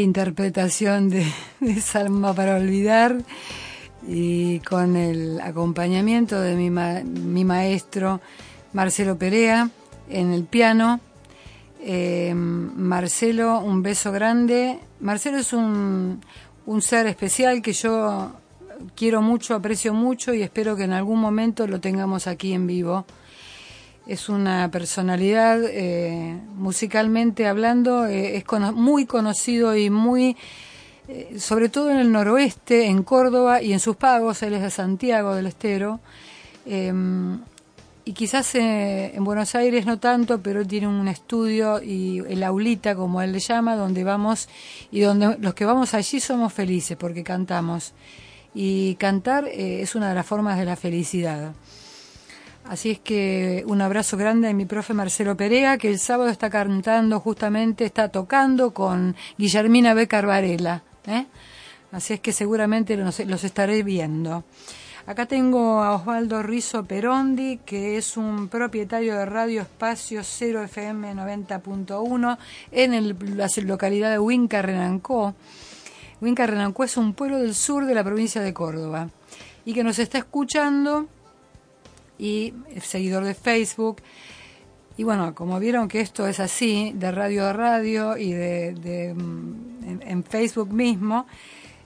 [0.09, 1.23] interpretación de,
[1.81, 3.17] Salma para olvidar
[4.07, 8.19] y con el acompañamiento de mi, ma- mi maestro
[8.73, 9.69] Marcelo Perea
[10.09, 10.99] en el piano.
[11.81, 14.79] Eh, Marcelo, un beso grande.
[14.99, 16.19] Marcelo es un,
[16.65, 18.31] un ser especial que yo
[18.95, 23.05] quiero mucho, aprecio mucho y espero que en algún momento lo tengamos aquí en vivo.
[24.09, 28.43] Es una personalidad, eh, musicalmente hablando, eh, es
[28.73, 30.35] muy conocido y muy,
[31.07, 34.71] eh, sobre todo en el noroeste, en Córdoba y en sus pagos, él es de
[34.71, 35.99] Santiago del Estero.
[36.65, 36.91] Eh,
[38.03, 43.21] y quizás en Buenos Aires no tanto, pero tiene un estudio y el aulita, como
[43.21, 44.49] él le llama, donde vamos
[44.91, 47.93] y donde los que vamos allí somos felices porque cantamos.
[48.55, 51.53] Y cantar es una de las formas de la felicidad.
[52.69, 56.51] Así es que un abrazo grande a mi profe Marcelo Perea, que el sábado está
[56.51, 60.83] cantando justamente, está tocando con Guillermina Becar Varela.
[61.07, 61.25] ¿eh?
[61.91, 64.43] Así es que seguramente los, los estaré viendo.
[65.07, 71.15] Acá tengo a Osvaldo Rizo Perondi, que es un propietario de Radio Espacio 0 FM
[71.15, 72.37] 90.1
[72.71, 75.33] en el- la localidad de Huinca Renancó.
[76.21, 79.09] Huinca Renancó es un pueblo del sur de la provincia de Córdoba
[79.65, 81.07] y que nos está escuchando
[82.19, 84.03] y es seguidor de Facebook.
[84.97, 89.13] Y bueno, como vieron que esto es así, de radio a radio y de, de,
[89.13, 91.25] mm, en, Facebook mismo,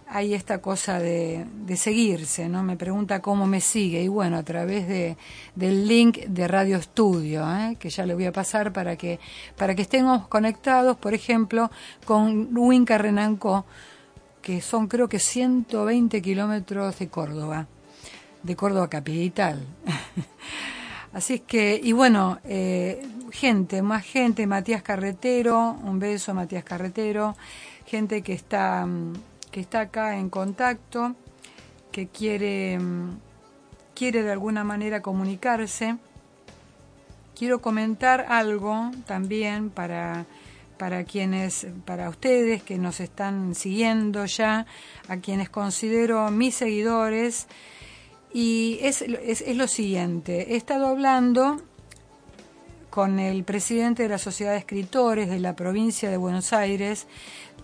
[0.08, 2.64] hay esta cosa de, de seguirse, ¿no?
[2.64, 5.16] Me pregunta cómo me sigue y bueno, a través de,
[5.56, 7.78] del link de Radio Estudio, ¿eh?
[7.80, 9.20] que ya le voy a pasar para que,
[9.58, 11.70] para que estemos conectados, por ejemplo,
[12.06, 13.66] con Huinca Renancó,
[14.42, 17.68] que son creo que 120 kilómetros de Córdoba,
[18.44, 19.66] de Córdoba capital.
[21.14, 27.36] Así es que, y bueno, eh, gente, más gente, Matías Carretero, un beso Matías Carretero,
[27.86, 29.14] gente que está, mm,
[29.52, 31.16] que está acá en contacto,
[31.92, 33.18] que quiere, mm,
[33.94, 35.98] quiere de alguna manera comunicarse.
[37.36, 40.26] Quiero comentar algo también para,
[40.78, 44.66] para quienes, para ustedes que nos están siguiendo ya,
[45.08, 47.48] a quienes considero mis seguidores,
[48.34, 51.62] y es, es, es lo siguiente, he estado hablando
[52.90, 57.08] con el presidente de la Sociedad de Escritores de la provincia de Buenos Aires,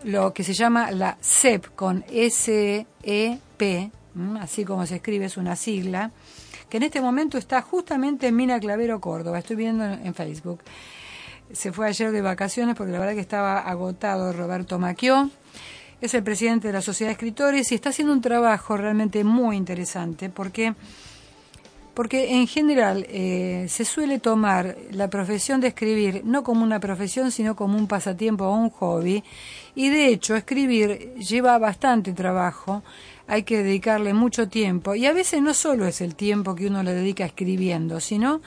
[0.03, 3.91] lo que se llama la CEP, con S-E-P,
[4.39, 6.11] así como se escribe, es una sigla,
[6.69, 10.61] que en este momento está justamente en Mina Clavero, Córdoba, estoy viendo en Facebook.
[11.51, 15.29] Se fue ayer de vacaciones porque la verdad que estaba agotado Roberto Maquió
[16.01, 19.57] es el presidente de la Sociedad de Escritores y está haciendo un trabajo realmente muy
[19.57, 20.73] interesante porque,
[21.93, 27.31] porque en general eh, se suele tomar la profesión de escribir no como una profesión
[27.31, 29.23] sino como un pasatiempo o un hobby.
[29.75, 32.81] Y de hecho escribir lleva bastante trabajo,
[33.27, 34.95] hay que dedicarle mucho tiempo.
[34.95, 38.41] Y a veces no solo es el tiempo que uno le dedica escribiendo, sino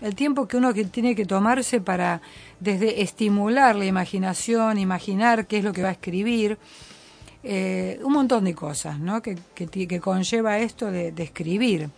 [0.00, 2.20] el tiempo que uno que tiene que tomarse para
[2.58, 6.58] desde estimular la imaginación, imaginar qué es lo que va a escribir,
[7.42, 9.22] eh, un montón de cosas ¿no?
[9.22, 11.88] que, que, conlleva esto de, escribir.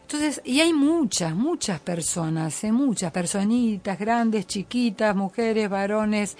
[0.00, 2.72] Entonces, y hay muchas, muchas personas, ¿eh?
[2.72, 6.38] muchas personitas, grandes, chiquitas, mujeres, varones,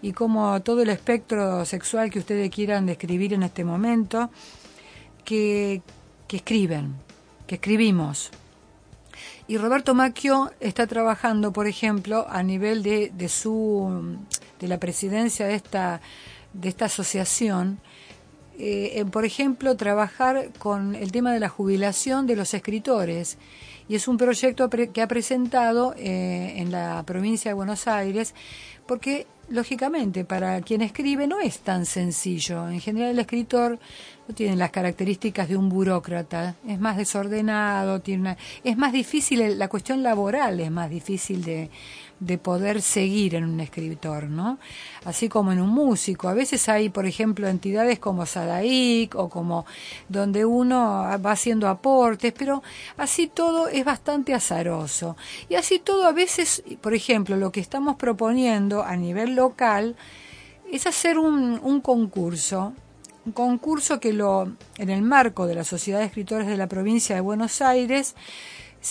[0.00, 4.30] y como todo el espectro sexual que ustedes quieran describir en este momento,
[5.22, 5.82] que,
[6.26, 6.94] que escriben,
[7.46, 8.30] que escribimos,
[9.50, 14.16] y Roberto Macchio está trabajando, por ejemplo, a nivel de, de su
[14.60, 16.00] de la presidencia de esta
[16.52, 17.80] de esta asociación,
[18.60, 23.38] eh, en, por ejemplo, trabajar con el tema de la jubilación de los escritores.
[23.88, 28.36] Y es un proyecto que ha presentado eh, en la provincia de Buenos Aires,
[28.86, 32.68] porque lógicamente para quien escribe no es tan sencillo.
[32.68, 33.78] En general el escritor
[34.26, 39.68] no tiene las características de un burócrata, es más desordenado, tiene es más difícil, la
[39.68, 41.68] cuestión laboral es más difícil de,
[42.20, 44.58] de poder seguir en un escritor, ¿no?
[45.04, 46.28] Así como en un músico.
[46.28, 49.64] A veces hay, por ejemplo, entidades como Sadaik o como
[50.08, 52.62] donde uno va haciendo aportes, pero
[52.98, 55.16] así todo es bastante azaroso.
[55.48, 59.96] Y así todo a veces, por ejemplo, lo que estamos proponiendo a nivel local
[60.70, 62.74] es hacer un, un concurso
[63.26, 67.14] un concurso que lo en el marco de la Sociedad de Escritores de la provincia
[67.14, 68.14] de Buenos Aires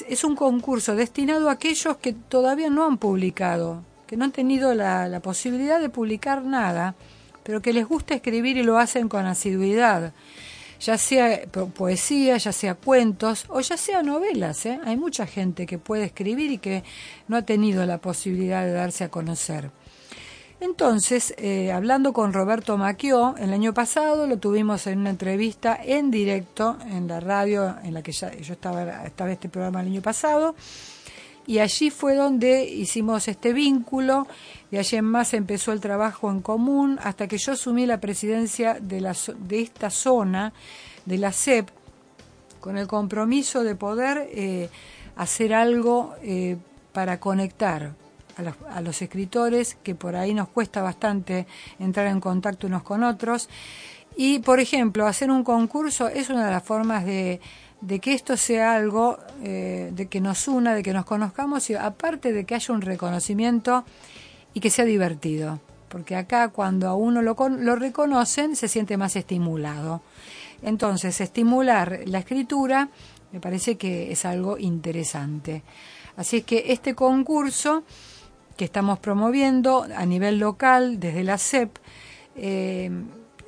[0.07, 4.73] es un concurso destinado a aquellos que todavía no han publicado, que no han tenido
[4.73, 6.95] la, posibilidad de publicar nada,
[7.43, 10.13] pero que les gusta escribir y lo hacen con asiduidad,
[10.79, 11.41] ya sea
[11.75, 14.65] poesía, ya sea cuentos o ya sea novelas.
[14.65, 14.79] ¿eh?
[14.85, 16.83] Hay mucha gente que puede escribir y que
[17.27, 19.71] no ha tenido la posibilidad de darse a conocer.
[20.61, 26.11] Entonces, eh, hablando con Roberto Maquió, el año pasado lo tuvimos en una entrevista en
[26.11, 30.01] directo en la radio en la que ya, yo estaba, estaba este programa el año
[30.01, 30.55] pasado,
[31.47, 34.27] y allí fue donde hicimos este vínculo,
[34.69, 38.77] y allí en más empezó el trabajo en común, hasta que yo asumí la presidencia
[38.81, 39.15] de,
[39.51, 40.51] esta zona,
[41.05, 41.69] de la CEP,
[42.59, 44.69] con el compromiso de poder eh,
[45.15, 46.57] hacer algo eh,
[46.91, 47.93] para conectar
[48.39, 51.47] a los, escritores, que por ahí nos cuesta bastante
[51.79, 53.49] entrar en contacto unos con otros.
[54.15, 57.39] Y, por ejemplo, hacer un concurso es una de las formas de,
[57.81, 61.75] de que esto sea algo eh, de que nos una, de que nos conozcamos y
[61.75, 63.85] aparte de que haya un reconocimiento
[64.53, 65.59] y que sea divertido.
[65.87, 70.01] Porque acá cuando a uno lo, lo reconocen se siente más estimulado.
[70.61, 72.89] Entonces, estimular la escritura
[73.31, 75.63] me parece que es algo interesante.
[76.17, 77.83] Así es que este concurso
[78.59, 81.77] que estamos promoviendo a nivel local desde la CEP.
[82.35, 82.91] Eh,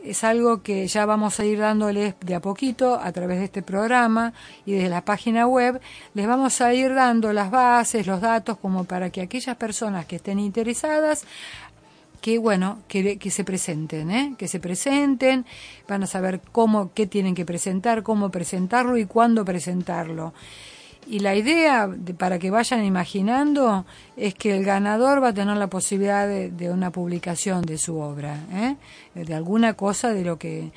[0.06, 3.62] es algo que ya vamos a ir dándoles de a poquito a través de este
[3.62, 4.32] programa
[4.66, 5.82] y desde la página web.
[6.14, 10.16] Les vamos a ir dando las bases, los datos, como para que aquellas personas que
[10.16, 11.26] estén interesadas
[12.22, 14.36] que bueno, que, que se presenten, ¿eh?
[14.38, 15.46] que se presenten,
[15.90, 20.34] van a saber cómo, qué tienen que presentar, cómo presentarlo y cuándo presentarlo.
[21.08, 23.86] Y la idea, para que vayan imaginando,
[24.16, 28.38] es que el ganador va a tener la posibilidad de, una publicación de su obra,
[28.54, 28.76] ¿eh?
[29.16, 30.72] de alguna cosa de lo que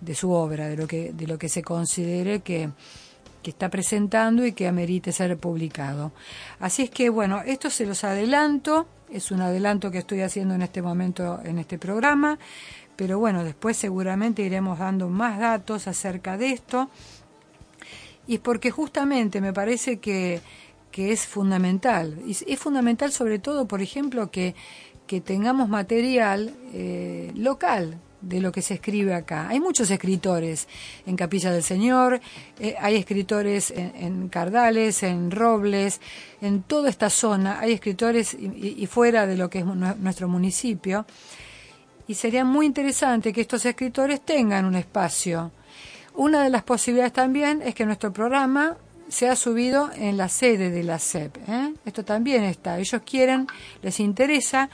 [0.00, 2.70] de su obra, de lo que de lo que se considere que,
[3.42, 6.12] que está presentando y que amerite ser publicado.
[6.58, 10.62] Así es que bueno, esto se los adelanto, es un adelanto que estoy haciendo en
[10.62, 12.38] este momento en este programa,
[12.96, 16.90] pero bueno, después seguramente iremos dando más datos acerca de esto
[18.30, 20.40] y porque justamente me parece que,
[20.92, 22.16] que es fundamental.
[22.24, 24.54] Y es fundamental sobre todo, por ejemplo, que,
[25.08, 29.48] que tengamos material eh, local de lo que se escribe acá.
[29.48, 30.68] Hay muchos escritores
[31.06, 32.20] en Capilla del Señor,
[32.60, 36.00] eh, hay escritores en, Cardales, en Robles,
[36.40, 41.04] en toda esta zona, hay escritores y, fuera de lo que es nuestro municipio.
[42.06, 45.50] Y sería muy interesante que estos escritores tengan un espacio.
[46.20, 48.76] Una de las posibilidades también es que nuestro programa
[49.08, 51.34] se ha subido en la sede de la SEP.
[51.48, 51.72] ¿eh?
[51.86, 52.78] Esto también está.
[52.78, 53.46] Ellos quieren,
[53.80, 54.68] les interesa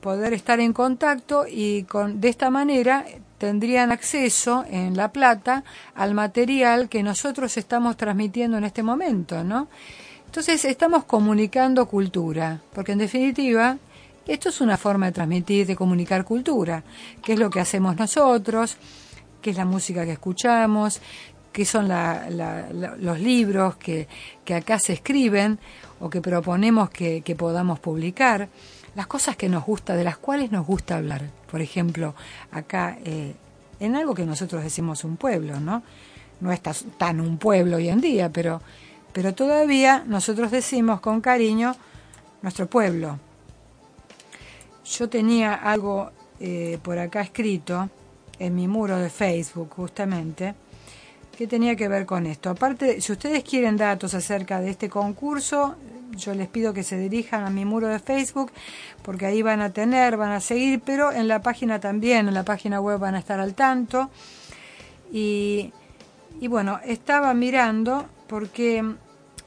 [0.00, 3.04] poder estar en contacto y con, de esta manera
[3.36, 5.62] tendrían acceso en La Plata
[5.94, 9.68] al material que nosotros estamos transmitiendo en este momento, ¿no?
[10.24, 13.76] Entonces estamos comunicando cultura, porque en definitiva
[14.26, 16.82] esto es una forma de transmitir, de comunicar cultura,
[17.22, 18.78] que es lo que hacemos nosotros,
[19.40, 21.00] que es la música que escuchamos,
[21.52, 24.06] que son los libros que,
[24.54, 25.58] acá se escriben
[26.00, 28.48] o que proponemos que, podamos publicar,
[28.94, 31.30] las cosas que nos gusta, de las cuales nos gusta hablar.
[31.50, 32.14] Por ejemplo,
[32.52, 33.34] acá eh,
[33.80, 35.82] en algo que nosotros decimos un pueblo, ¿no?
[36.40, 38.60] No está tan un pueblo hoy en día, pero,
[39.12, 41.74] pero todavía nosotros decimos con cariño
[42.42, 43.18] nuestro pueblo.
[44.84, 47.90] Yo tenía algo eh, por acá escrito
[48.38, 50.54] en mi muro de Facebook, justamente,
[51.38, 52.50] ¿Qué tenía que ver con esto?
[52.50, 55.76] Aparte, si ustedes quieren datos acerca de este concurso,
[56.16, 58.50] yo les pido que se dirijan a mi muro de Facebook,
[59.02, 62.42] porque ahí van a tener, van a seguir, pero en la página también, en la
[62.42, 64.10] página web van a estar al tanto.
[65.12, 65.72] Y,
[66.40, 68.84] y bueno, estaba mirando porque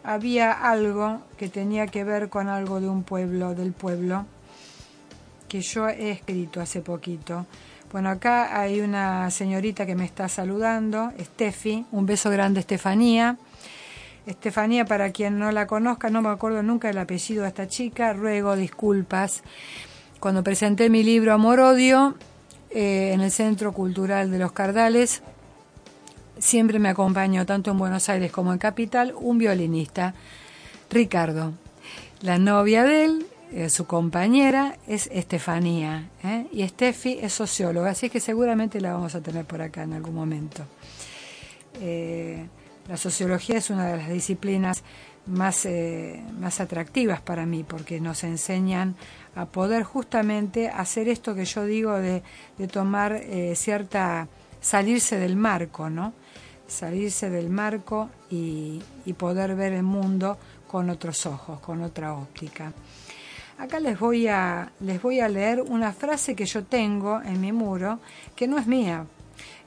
[0.06, 4.26] había algo que tenía que ver con algo de un pueblo, del pueblo,
[5.50, 7.46] que yo he escrito hace poquito.
[7.92, 13.38] Bueno, acá hay una señorita que me está saludando, Steffi, un beso grande Estefanía.
[14.26, 18.14] Estefanía, para quien no la conozca, no me acuerdo nunca el apellido de esta chica,
[18.14, 19.44] ruego disculpas.
[20.22, 22.16] Cuando presenté mi libro Amor-Odio
[22.70, 25.22] eh, en el Centro Cultural de los Cardales,
[26.40, 30.14] siempre me acompañó, tanto en Buenos Aires como en Capital, un violinista,
[30.90, 31.52] Ricardo.
[32.22, 36.48] La novia de él eh, su compañera es Estefanía ¿eh?
[36.54, 40.16] y Estefi es socióloga, así que seguramente la vamos a tener por acá en algún
[40.16, 40.64] momento.
[41.82, 42.48] Eh,
[42.88, 44.84] la sociología es una de las disciplinas
[45.26, 45.68] más,
[46.40, 48.96] más atractivas para mí porque nos enseñan
[49.36, 52.24] a poder justamente hacer esto que yo digo de,
[52.58, 53.22] de tomar
[53.54, 54.28] cierta,
[54.62, 56.14] salirse del marco, ¿no?
[56.68, 60.38] Salirse del marco y, y poder ver el mundo
[60.68, 62.74] con otros ojos, con otra óptica.
[63.62, 67.52] Acá les voy, a, les voy a leer una frase que yo tengo en mi
[67.52, 68.00] muro,
[68.36, 69.06] que no es mía.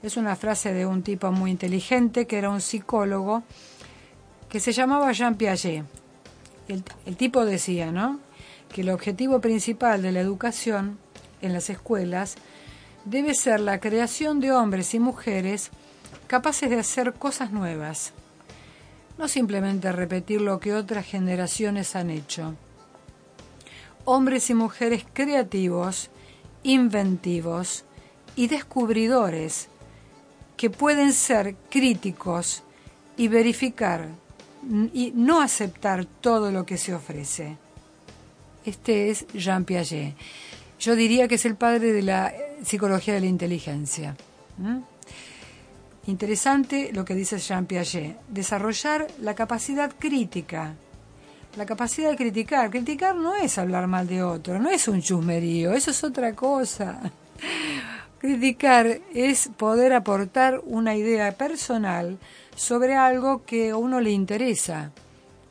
[0.03, 3.45] Es una frase de un tipo muy inteligente, que era un psicólogo,
[4.49, 5.85] que se llamaba Jean Piaget.
[6.67, 8.19] El, el tipo decía, ¿no?
[8.73, 10.99] Que el objetivo principal de la educación
[11.41, 12.35] en las escuelas
[13.05, 15.71] debe ser la creación de hombres y mujeres
[16.27, 18.13] capaces de hacer cosas nuevas,
[19.19, 22.57] no simplemente repetir lo que otras generaciones han hecho
[24.05, 26.11] hombres y mujeres creativos,
[26.63, 27.85] inventivos
[28.37, 29.69] y descubridores
[30.57, 32.63] que pueden ser críticos
[33.17, 34.09] y verificar
[34.93, 37.57] y no aceptar todo lo que se ofrece.
[38.65, 40.15] Este es Jean Piaget.
[40.81, 42.33] Yo diría que es el padre de la
[42.65, 44.17] psicología de la inteligencia.
[46.07, 50.75] Interesante lo que dice Jean Piaget, desarrollar la capacidad crítica
[51.57, 52.71] la capacidad de criticar.
[52.71, 57.01] Criticar no es hablar mal de otro, no es un chusmerío, eso es otra cosa.
[58.19, 62.19] Criticar es poder aportar una idea personal
[62.57, 64.93] sobre algo que a uno le interesa.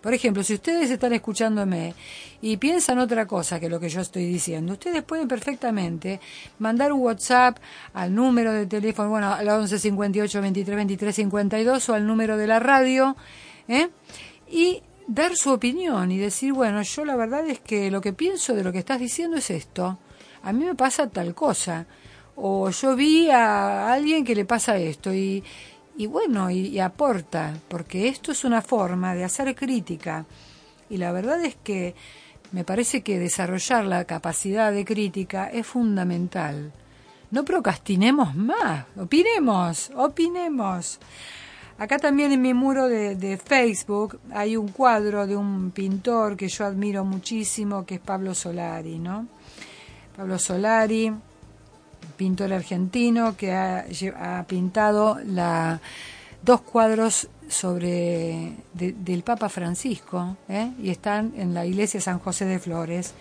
[0.02, 1.94] Por ejemplo, si ustedes están escuchándome
[2.42, 6.20] y piensan otra cosa que lo que yo estoy diciendo, ustedes pueden perfectamente
[6.60, 7.58] mandar un WhatsApp
[7.94, 12.48] al número de teléfono, bueno, al 11 58 23 23 52 o al número de
[12.48, 13.16] la radio,
[13.70, 13.88] ¿eh?
[14.52, 18.54] y dar su opinión y decir, bueno, yo la verdad es que lo que pienso
[18.54, 19.98] de lo que estás diciendo es esto,
[20.42, 21.86] a mí me pasa tal cosa,
[22.36, 25.44] o yo vi a alguien que le pasa esto y,
[25.96, 30.26] y bueno, y, aporta, porque esto es una forma de hacer crítica
[30.90, 31.96] y la verdad es que
[32.52, 36.72] me parece que desarrollar la capacidad de crítica es fundamental.
[37.32, 41.00] No procrastinemos más, opinemos, opinemos.
[41.78, 46.66] Acá también en mi muro de, Facebook hay un cuadro de un pintor que yo
[46.66, 49.28] admiro muchísimo, que es Pablo Solari, ¿no?
[50.16, 51.12] Pablo Solari,
[52.16, 55.18] pintor argentino que ha, pintado
[56.44, 60.72] dos cuadros sobre de- del Papa Francisco ¿eh?
[60.82, 63.14] y están en la iglesia San José de Flores.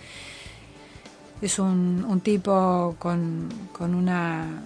[1.41, 4.63] Es un, un tipo con, con una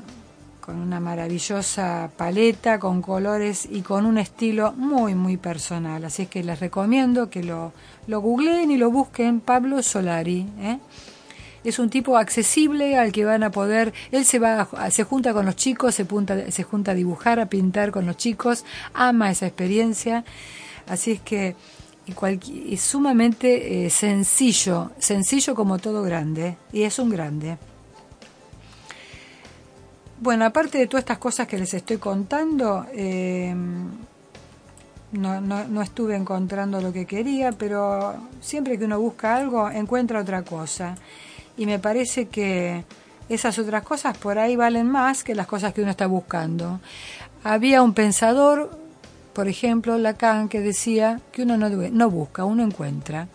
[0.66, 6.04] con una maravillosa paleta, con colores y con un estilo muy, muy personal.
[6.04, 7.72] Así es que les recomiendo que lo,
[8.08, 10.44] lo googleen y lo busquen, Pablo Solari.
[10.58, 10.78] ¿eh?
[11.62, 15.46] Es un tipo accesible al que van a poder, él se va, se junta con
[15.46, 19.46] los chicos, se, punta- se junta a dibujar, a pintar con los chicos, ama esa
[19.46, 20.24] experiencia.
[20.88, 21.54] Así es que
[22.44, 27.58] y sumamente eh, sencillo, sencillo como todo grande, y es un grande.
[30.18, 33.54] Bueno, aparte de todas estas cosas que les estoy contando, eh,
[35.12, 40.20] no, no, no estuve encontrando lo que quería, pero siempre que uno busca algo, encuentra
[40.20, 40.94] otra cosa.
[41.58, 42.84] Y me parece que
[43.28, 46.80] esas otras cosas por ahí valen más que las cosas que uno está buscando.
[47.44, 48.70] Había un pensador,
[49.34, 53.28] por ejemplo, Lacan, que decía que uno no, no busca, uno encuentra.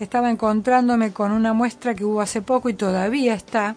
[0.00, 3.74] Estaba encontrándome con una muestra que hubo hace poco y todavía está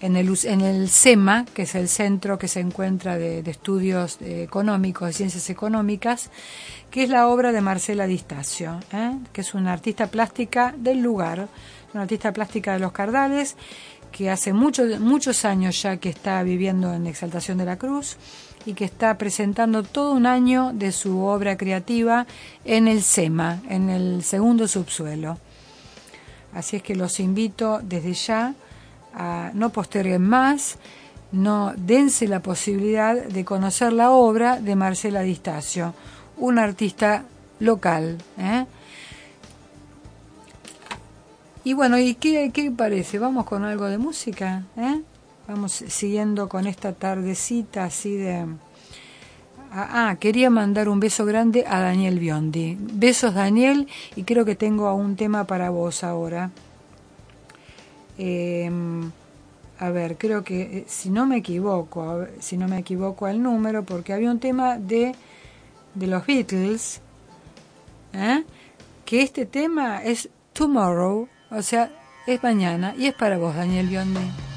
[0.00, 4.42] en el, en el CEMA, que es el centro que se encuentra de, estudios eh,
[4.42, 6.30] económicos, de ciencias económicas,
[6.90, 9.12] que es la obra de Marcela Distacio, ¿eh?
[9.32, 11.48] que es una artista plástica del lugar,
[11.94, 13.56] una artista plástica de los Cardales,
[14.12, 18.16] que hace mucho- muchos años ya que está viviendo en Exaltación de la Cruz
[18.66, 22.26] y que está presentando todo un año de su obra creativa
[22.64, 25.38] en el CEMA, en el segundo subsuelo.
[26.54, 28.54] Así es que los invito desde ya
[29.54, 30.78] no posterguen más,
[31.32, 35.94] no dense la posibilidad de conocer la obra de Marcela Distacio,
[36.36, 37.24] una artista
[37.60, 38.18] local.
[38.38, 38.66] ¿eh?
[41.64, 43.18] Y bueno, ¿y qué, qué parece?
[43.18, 44.64] ¿Vamos con algo de música?
[44.76, 45.02] ¿eh?
[45.46, 48.46] Vamos siguiendo con esta tardecita así de...
[49.70, 52.78] Ah, ah, quería mandar un beso grande a Daniel Biondi.
[52.80, 56.50] Besos Daniel y creo que tengo un tema para vos ahora.
[58.18, 58.70] Eh,
[59.78, 63.84] a ver, creo que eh, si no me equivoco, si no me equivoco el número,
[63.84, 65.14] porque había un tema de,
[65.94, 67.00] de los Beatles,
[68.12, 68.44] ¿eh?
[69.04, 71.90] que este tema es Tomorrow, o sea,
[72.26, 74.47] es mañana, y es para vos, Daniel Biondi.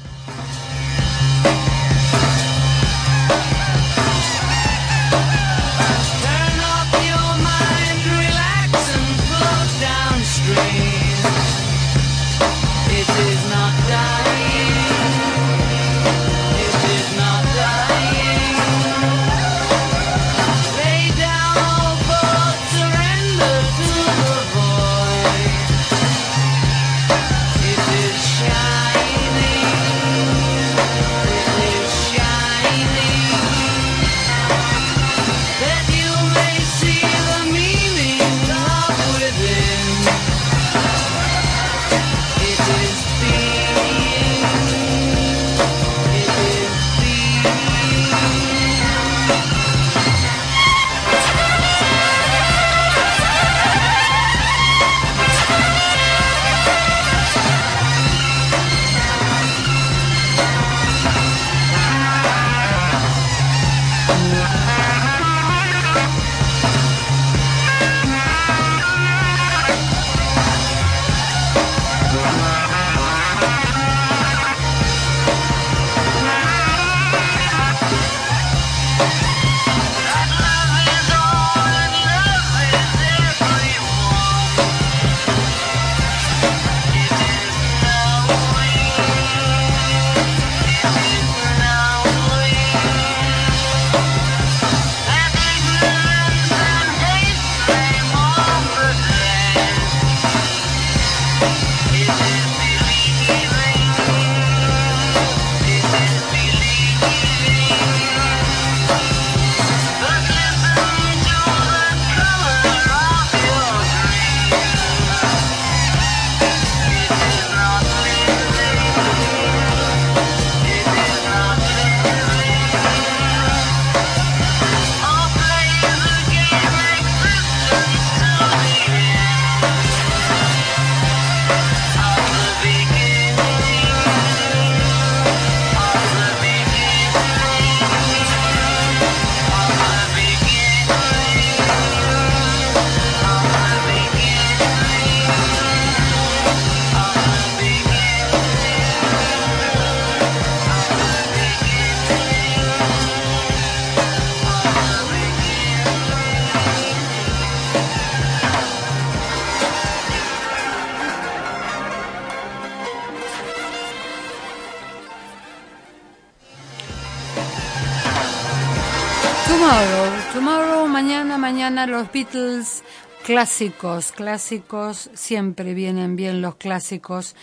[171.86, 172.82] Los Beatles
[173.24, 177.34] clásicos, clásicos, siempre vienen bien los clásicos.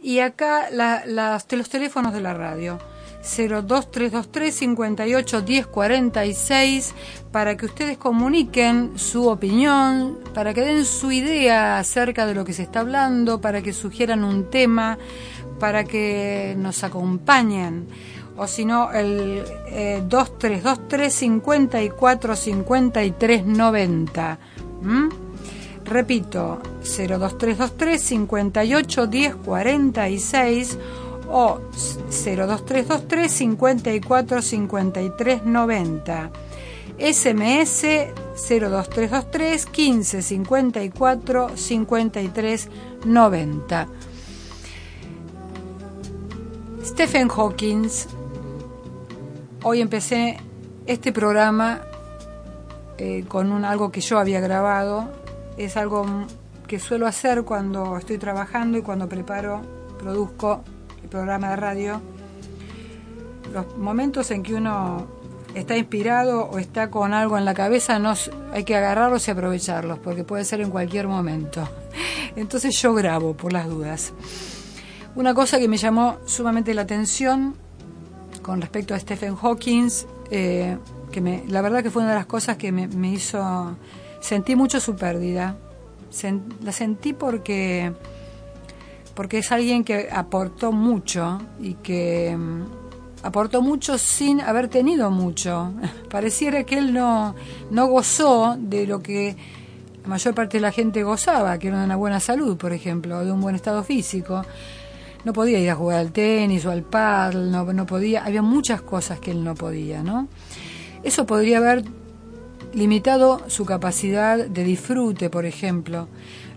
[0.00, 2.78] Y acá la- los teléfonos de la radio.
[3.20, 6.94] 02323 58 10 46
[7.32, 12.52] para que ustedes comuniquen su opinión, para que den su idea acerca de lo que
[12.52, 14.98] se está hablando, para que sugieran un tema,
[15.58, 17.88] para que nos acompañen.
[18.38, 24.38] O si no, el eh, 2323 54 53 90.
[24.80, 25.08] ¿Mm?
[25.84, 30.78] Repito, 02323 58 10 46
[31.30, 31.58] o
[32.10, 36.30] 02323 54 53 90.
[36.98, 37.82] SMS
[38.48, 42.68] 02323 15 54 53
[43.04, 43.88] 90.
[46.84, 47.88] Stephen Hawking,
[49.62, 50.38] hoy empecé
[50.86, 51.82] este programa
[52.96, 55.08] eh, con un, algo que yo había grabado.
[55.56, 56.06] Es algo
[56.66, 59.62] que suelo hacer cuando estoy trabajando y cuando preparo,
[59.98, 60.62] produzco
[61.02, 62.00] el programa de radio.
[63.52, 65.06] Los momentos en que uno
[65.54, 68.14] está inspirado o está con algo en la cabeza, no,
[68.52, 71.66] hay que agarrarlos y aprovecharlos, porque puede ser en cualquier momento.
[72.36, 74.12] Entonces yo grabo por las dudas.
[75.14, 77.56] Una cosa que me llamó sumamente la atención
[78.48, 79.90] con respecto a Stephen Hawking,
[80.30, 80.78] eh,
[81.12, 83.76] que la verdad que fue una de las cosas que me, hizo,
[84.22, 85.54] sentí mucho su pérdida.
[86.64, 87.92] La sentí porque,
[89.14, 92.62] porque es alguien que aportó mucho y que mm,
[93.22, 95.74] aportó mucho sin haber tenido mucho.
[96.10, 97.34] Pareciera que él no,
[97.70, 99.36] no gozó de lo que
[100.04, 103.30] la mayor parte de la gente gozaba, que era una buena salud, por ejemplo, de
[103.30, 104.42] un buen estado físico.
[105.24, 108.82] No podía ir a jugar al tenis o al paddle, no, no podía, había muchas
[108.82, 110.28] cosas que él no podía, ¿no?
[111.02, 111.84] Eso podría haber
[112.72, 116.08] limitado su capacidad de disfrute, por ejemplo.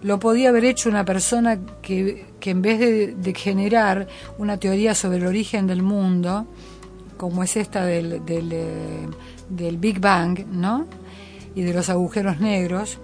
[0.01, 4.07] Lo podía haber hecho una persona que, que en vez de, generar
[4.37, 6.47] una teoría sobre el origen del mundo,
[7.17, 9.07] como es esta del, del, eh,
[9.49, 10.87] del Big Bang, ¿no?
[11.53, 12.97] Y de los agujeros negros,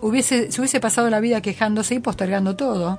[0.00, 2.98] hubiese, se hubiese pasado la vida quejándose y postergando todo,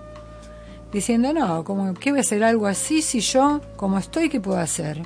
[0.91, 4.59] diciendo, no, como, ¿qué voy a hacer algo así si yo, como estoy, qué puedo
[4.59, 5.01] hacer?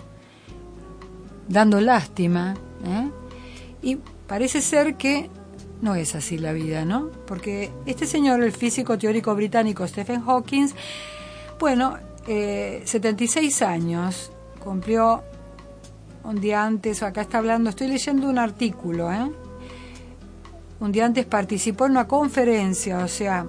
[1.48, 2.54] Dando lástima,
[2.86, 3.10] ¿eh?
[3.82, 5.30] Y parece ser que
[5.82, 7.10] no es así la vida, ¿no?
[7.26, 10.68] Porque este señor, el físico teórico británico Stephen Hawking,
[11.60, 14.32] bueno, eh, 76 años,
[14.64, 15.24] cumplió
[16.24, 19.32] un día antes, acá está hablando, estoy leyendo un artículo, ¿eh?
[20.80, 23.46] Un día antes participó en una conferencia, o sea,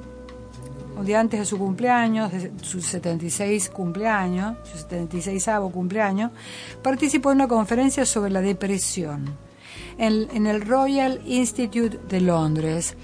[1.02, 6.30] un día antes de su cumpleaños, de su 76 cumpleaños, su 76 cumpleaños,
[6.80, 9.36] participó en una conferencia sobre la depresión
[9.98, 12.94] en, el Royal Institute de Londres.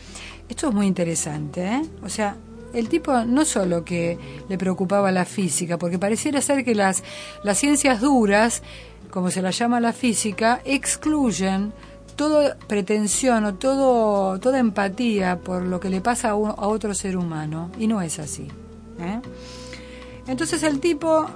[0.49, 1.83] Esto es muy interesante, ¿eh?
[2.05, 2.37] O sea,
[2.73, 4.17] el tipo no solo que
[4.49, 7.03] le preocupaba la física, porque pareciera ser que las,
[7.43, 8.63] las ciencias duras,
[9.11, 11.73] como se las llama la física, excluyen
[12.19, 17.71] toda pretensión o todo, toda empatía por lo que le pasa a, otro ser humano.
[17.79, 18.49] Y no es así.
[18.99, 19.21] ¿eh?
[20.27, 21.27] Entonces el tipo,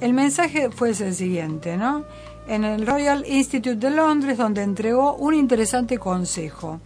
[0.00, 2.04] el mensaje fue el siguiente, ¿no?
[2.48, 6.80] En el Royal Institute de Londres, donde entregó un interesante consejo.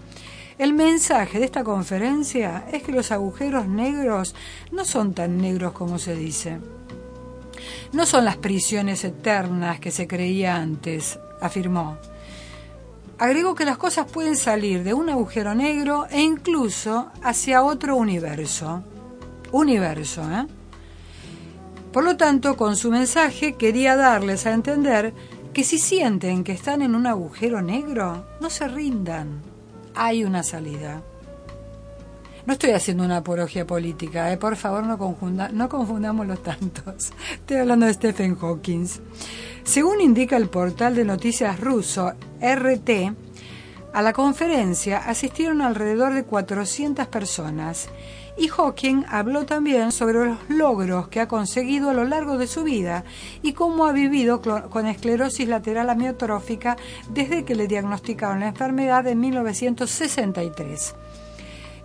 [0.58, 4.34] El mensaje de esta conferencia es que los agujeros negros
[4.72, 6.58] no son tan negros como se dice.
[7.92, 11.96] No son las prisiones eternas que se creía antes, afirmó.
[13.18, 18.84] Agregó que las cosas pueden salir de un agujero negro e incluso hacia otro universo.
[19.50, 20.46] Universo, ¿eh?
[21.92, 25.14] Por lo tanto, con su mensaje quería darles a entender
[25.52, 29.42] que si sienten que están en un agujero negro, no se rindan.
[29.96, 31.02] Hay una salida.
[32.48, 34.38] No estoy haciendo una apología política, ¿eh?
[34.38, 37.12] por favor no, confunda- no confundamos los tantos.
[37.30, 38.86] Estoy hablando de Stephen Hawking.
[39.64, 43.12] Según indica el portal de noticias ruso RT,
[43.92, 47.90] a la conferencia asistieron alrededor de 400 personas
[48.38, 52.64] y Hawking habló también sobre los logros que ha conseguido a lo largo de su
[52.64, 53.04] vida
[53.42, 56.78] y cómo ha vivido con esclerosis lateral amiotrófica
[57.10, 60.94] desde que le diagnosticaron la enfermedad en 1963.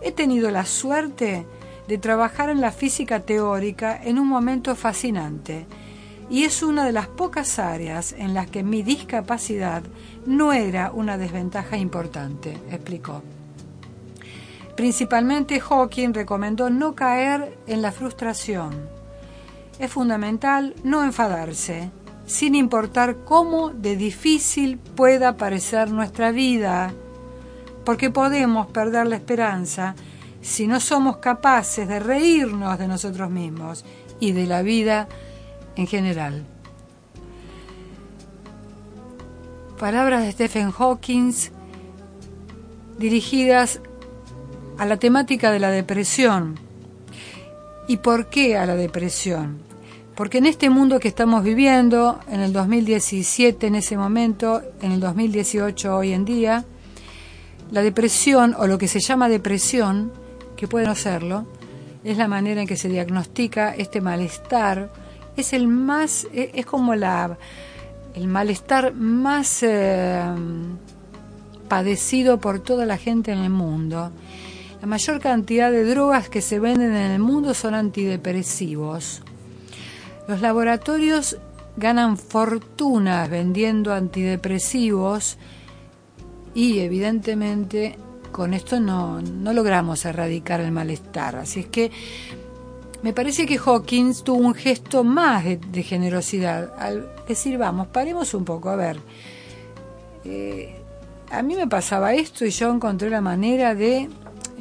[0.03, 1.45] He tenido la suerte
[1.87, 5.65] de trabajar en la física teórica en un momento fascinante
[6.29, 9.83] y es una de las pocas áreas en las que mi discapacidad
[10.25, 13.21] no era una desventaja importante, explicó.
[14.75, 18.89] Principalmente Hawking recomendó no caer en la frustración.
[19.79, 21.91] Es fundamental no enfadarse,
[22.25, 26.93] sin importar cómo de difícil pueda parecer nuestra vida,
[27.85, 29.95] porque podemos perder la esperanza
[30.41, 33.85] si no somos capaces de reírnos de nosotros mismos
[34.19, 35.07] y de la vida
[35.75, 36.45] en general.
[39.79, 41.33] Palabras de Stephen Hawking
[42.97, 43.81] dirigidas
[44.77, 46.59] a la temática de la depresión.
[47.87, 49.59] ¿Y por qué a la depresión?
[50.15, 54.99] Porque en este mundo que estamos viviendo, en el 2017 en ese momento, en el
[54.99, 56.65] 2018 hoy en día,
[57.73, 60.11] la depresión o lo que se llama depresión,
[60.55, 61.47] que puede no serlo,
[62.03, 64.91] es la manera en que se diagnostica este malestar,
[65.35, 67.35] es el más, e- es como la,
[68.13, 70.23] el malestar más eh,
[71.67, 74.11] padecido por toda la gente en el mundo.
[74.79, 79.23] La mayor cantidad de drogas que se venden en el mundo son antidepresivos.
[80.27, 81.37] Los laboratorios
[81.75, 85.39] ganan fortunas vendiendo antidepresivos
[86.53, 87.97] y evidentemente
[88.31, 91.35] con esto no, no logramos erradicar el malestar.
[91.35, 91.91] Así es que
[93.03, 98.45] me parece que Hawkins tuvo un gesto más de, generosidad al decir, vamos, paremos un
[98.45, 98.97] poco, a ver.
[100.25, 100.75] eh,
[101.29, 104.07] a mí me pasaba esto y yo encontré la manera de...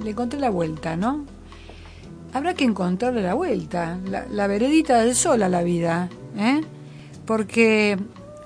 [0.02, 1.26] Le encontré la vuelta, ¿no?
[2.32, 6.62] Habrá que encontrarle la vuelta, la, la veredita del sol a la vida, ¿eh?
[7.26, 7.98] Porque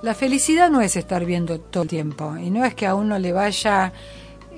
[0.03, 3.19] la felicidad no es estar viendo todo el tiempo y no es que a uno
[3.19, 3.93] le vaya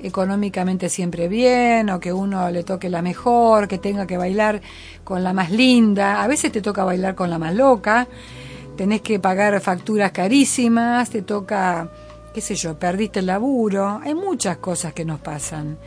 [0.02, 4.60] económicamente siempre bien o que uno le toque la mejor, que tenga que bailar
[5.04, 6.22] con la más linda.
[6.22, 8.08] A veces te toca bailar con la más loca,
[8.76, 11.90] tenés que pagar facturas carísimas, te toca,
[12.32, 14.00] qué sé yo, perdiste el laburo.
[14.02, 15.78] Hay muchas cosas que nos pasan.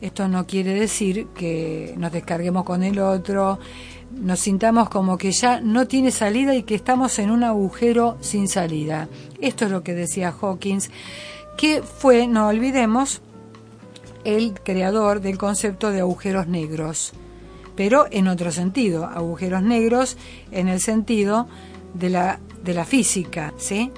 [0.00, 3.58] Esto no quiere decir que nos descarguemos con el otro,
[4.20, 8.48] nos sintamos como que ya no tiene salida y que estamos en un agujero sin
[8.48, 9.08] salida.
[9.40, 10.90] Esto es lo que decía Hawkins,
[11.56, 13.20] que fue, no olvidemos,
[14.24, 17.12] el creador del concepto de agujeros negros,
[17.76, 20.16] pero en otro sentido, agujeros negros
[20.50, 21.46] en el sentido
[21.92, 23.90] de la, de la física, ¿sí?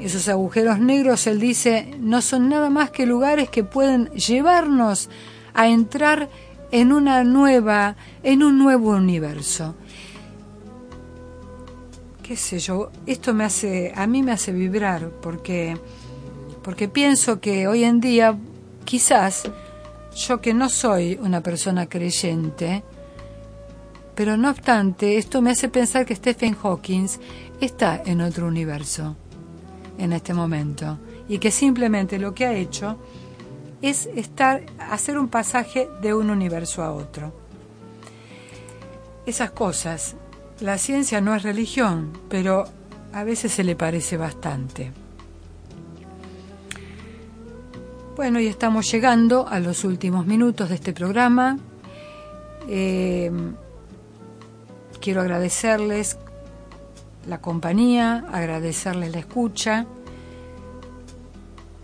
[0.00, 5.08] Esos agujeros negros, él dice, no son nada más que lugares que pueden llevarnos
[5.54, 9.74] a entrar en una nueva, en un nuevo universo.
[12.22, 15.76] Qué sé yo, esto me hace, a mí me hace vibrar porque,
[16.62, 18.36] porque pienso que hoy en día,
[18.84, 19.44] quizás,
[20.16, 22.82] yo que no soy una persona creyente,
[24.16, 27.06] pero no obstante, esto me hace pensar que Stephen Hawking
[27.60, 29.14] está en otro universo
[29.98, 30.98] en este momento
[31.28, 32.98] y que simplemente lo que ha hecho
[33.82, 37.32] es estar hacer un pasaje de un universo a otro.
[39.26, 40.16] Esas cosas,
[40.60, 42.64] la ciencia no es religión, pero
[43.12, 44.92] a veces se le parece bastante.
[48.14, 51.58] Bueno, y estamos llegando a los últimos minutos de este programa.
[52.68, 53.30] Eh,
[55.00, 56.16] quiero agradecerles
[57.26, 59.86] la compañía, agradecerles la escucha,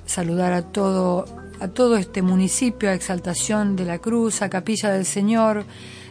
[0.07, 5.07] saludar a todo a todo este municipio, a Exaltación de la Cruz, a Capilla del
[5.07, 5.65] Señor,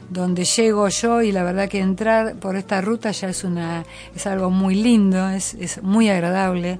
[0.09, 3.83] donde llego yo y la verdad que entrar por esta ruta ya es una
[4.15, 6.79] es algo muy lindo, es, es muy agradable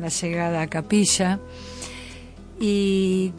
[0.00, 1.38] la llegada a Capilla.
[2.58, 3.32] Y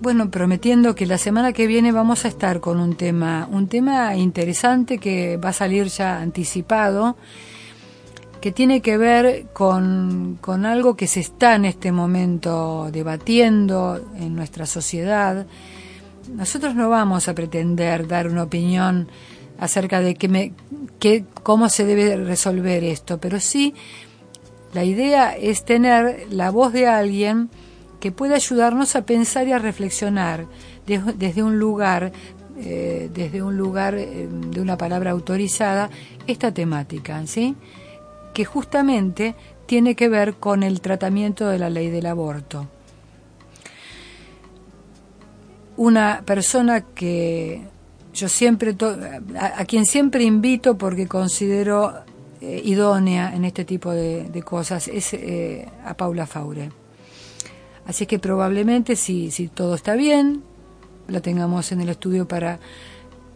[0.00, 4.14] bueno, prometiendo que la semana que viene vamos a estar con un tema, un tema
[4.14, 7.16] interesante que va a salir ya anticipado,
[8.42, 14.34] que tiene que ver con, con algo que se está en este momento debatiendo en
[14.34, 15.46] nuestra sociedad.
[16.34, 19.08] Nosotros no vamos a pretender dar una opinión
[19.58, 20.52] acerca de que me,
[20.98, 23.74] que, cómo se debe resolver esto, pero sí
[24.74, 27.48] la idea es tener la voz de alguien
[28.00, 30.46] que pueda ayudarnos a pensar y a reflexionar
[30.86, 32.10] de- desde un lugar,
[32.58, 35.90] eh, desde un lugar eh, de una palabra autorizada,
[36.26, 37.54] esta temática, ¿sí?
[38.32, 39.34] Que justamente
[39.66, 42.68] tiene que ver con el tratamiento de la ley del aborto.
[45.76, 47.62] Una persona que
[48.12, 48.76] yo siempre,
[49.38, 51.94] a, quien siempre invito porque considero
[52.40, 56.70] eh, idónea en este tipo de, de cosas, es eh, a Paula Faure.
[57.86, 60.42] Así que probablemente si, si todo está bien,
[61.08, 62.60] la tengamos en el estudio para,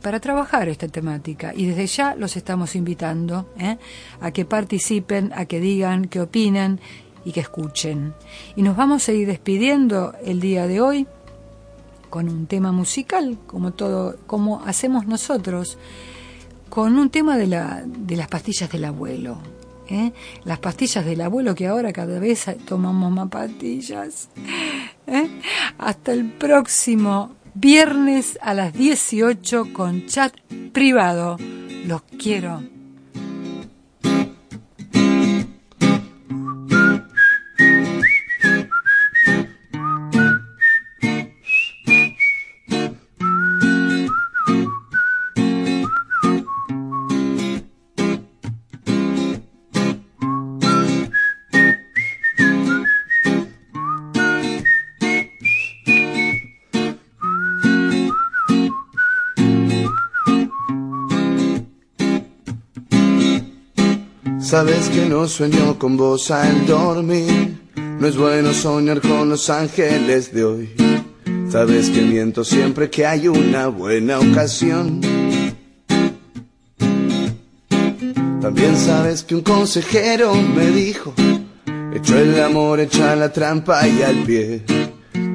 [0.06, 1.52] para trabajar esta temática.
[1.52, 3.76] Y desde ya los estamos invitando ¿eh?
[4.20, 6.78] a que participen, a que digan, que opinen
[7.24, 8.14] y que escuchen.
[8.54, 11.08] Y nos vamos a ir despidiendo el día de hoy
[12.08, 15.76] con un tema musical, como todo, como hacemos nosotros,
[16.68, 19.38] con un tema de, la, de las pastillas del abuelo.
[19.88, 20.12] ¿eh?
[20.44, 24.28] Las pastillas del abuelo que ahora cada vez tomamos más pastillas.
[25.08, 25.28] ¿eh?
[25.78, 30.34] Hasta el próximo viernes a las 18 con chat
[30.72, 31.38] privado.
[31.86, 32.75] Los quiero.
[64.46, 67.58] Sabes que no sueño con vos al dormir.
[67.98, 70.70] No es bueno soñar con los ángeles de hoy.
[71.50, 75.00] Sabes que miento siempre que hay una buena ocasión.
[78.40, 81.12] También sabes que un consejero me dijo,
[81.92, 84.62] hecho el amor, echa la trampa y al pie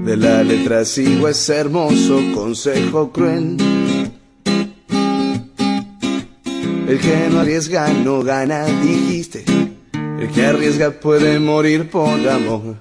[0.06, 3.58] de la letra sigo ese hermoso consejo cruel.
[6.92, 9.46] El que no arriesga no gana, dijiste.
[9.94, 12.76] El que arriesga puede morir por amor.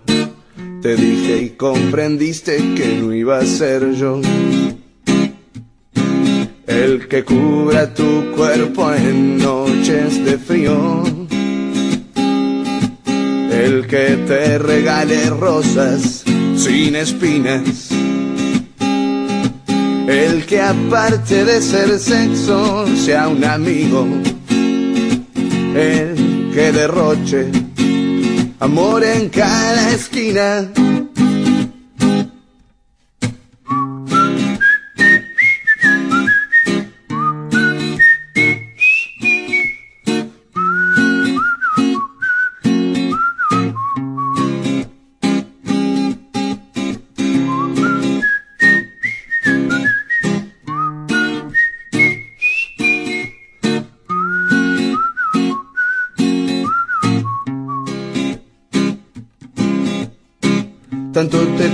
[0.83, 4.21] Te dije y comprendiste que no iba a ser yo.
[6.67, 11.05] El que cubra tu cuerpo en noches de frío.
[13.53, 16.25] El que te regale rosas
[16.57, 18.00] sin espinas.
[20.11, 24.09] El que aparte de ser sexo sea un amigo.
[25.77, 27.47] El que derroche
[28.59, 30.69] amor en cada esquina.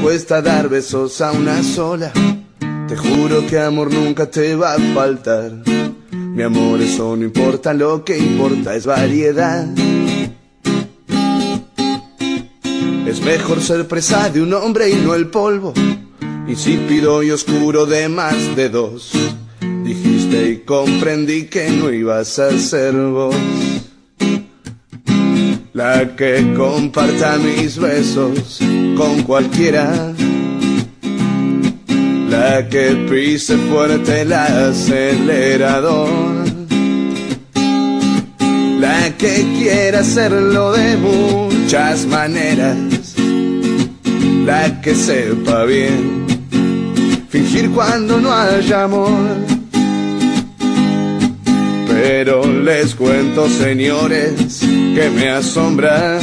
[0.07, 2.13] Cuesta dar besos a una sola.
[2.87, 5.51] Te juro que amor nunca te va a faltar.
[6.13, 9.67] Mi amor, eso no importa, lo que importa es variedad.
[13.05, 15.75] Es mejor ser presa de un hombre y no el polvo.
[16.47, 19.11] Insípido y oscuro de más de dos.
[19.83, 23.35] Dijiste y comprendí que no ibas a ser vos.
[25.73, 28.61] La que comparta mis besos
[28.97, 30.15] con cualquiera.
[32.31, 36.09] La que pise fuerte el acelerador.
[38.81, 43.15] La que quiera hacerlo de muchas maneras.
[44.45, 46.27] La que sepa bien
[47.29, 49.37] fingir cuando no haya amor.
[51.87, 56.19] Pero les cuento, señores, que me asombra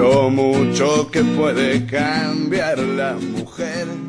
[0.00, 3.99] lo mucho que puede cambiar la mujer.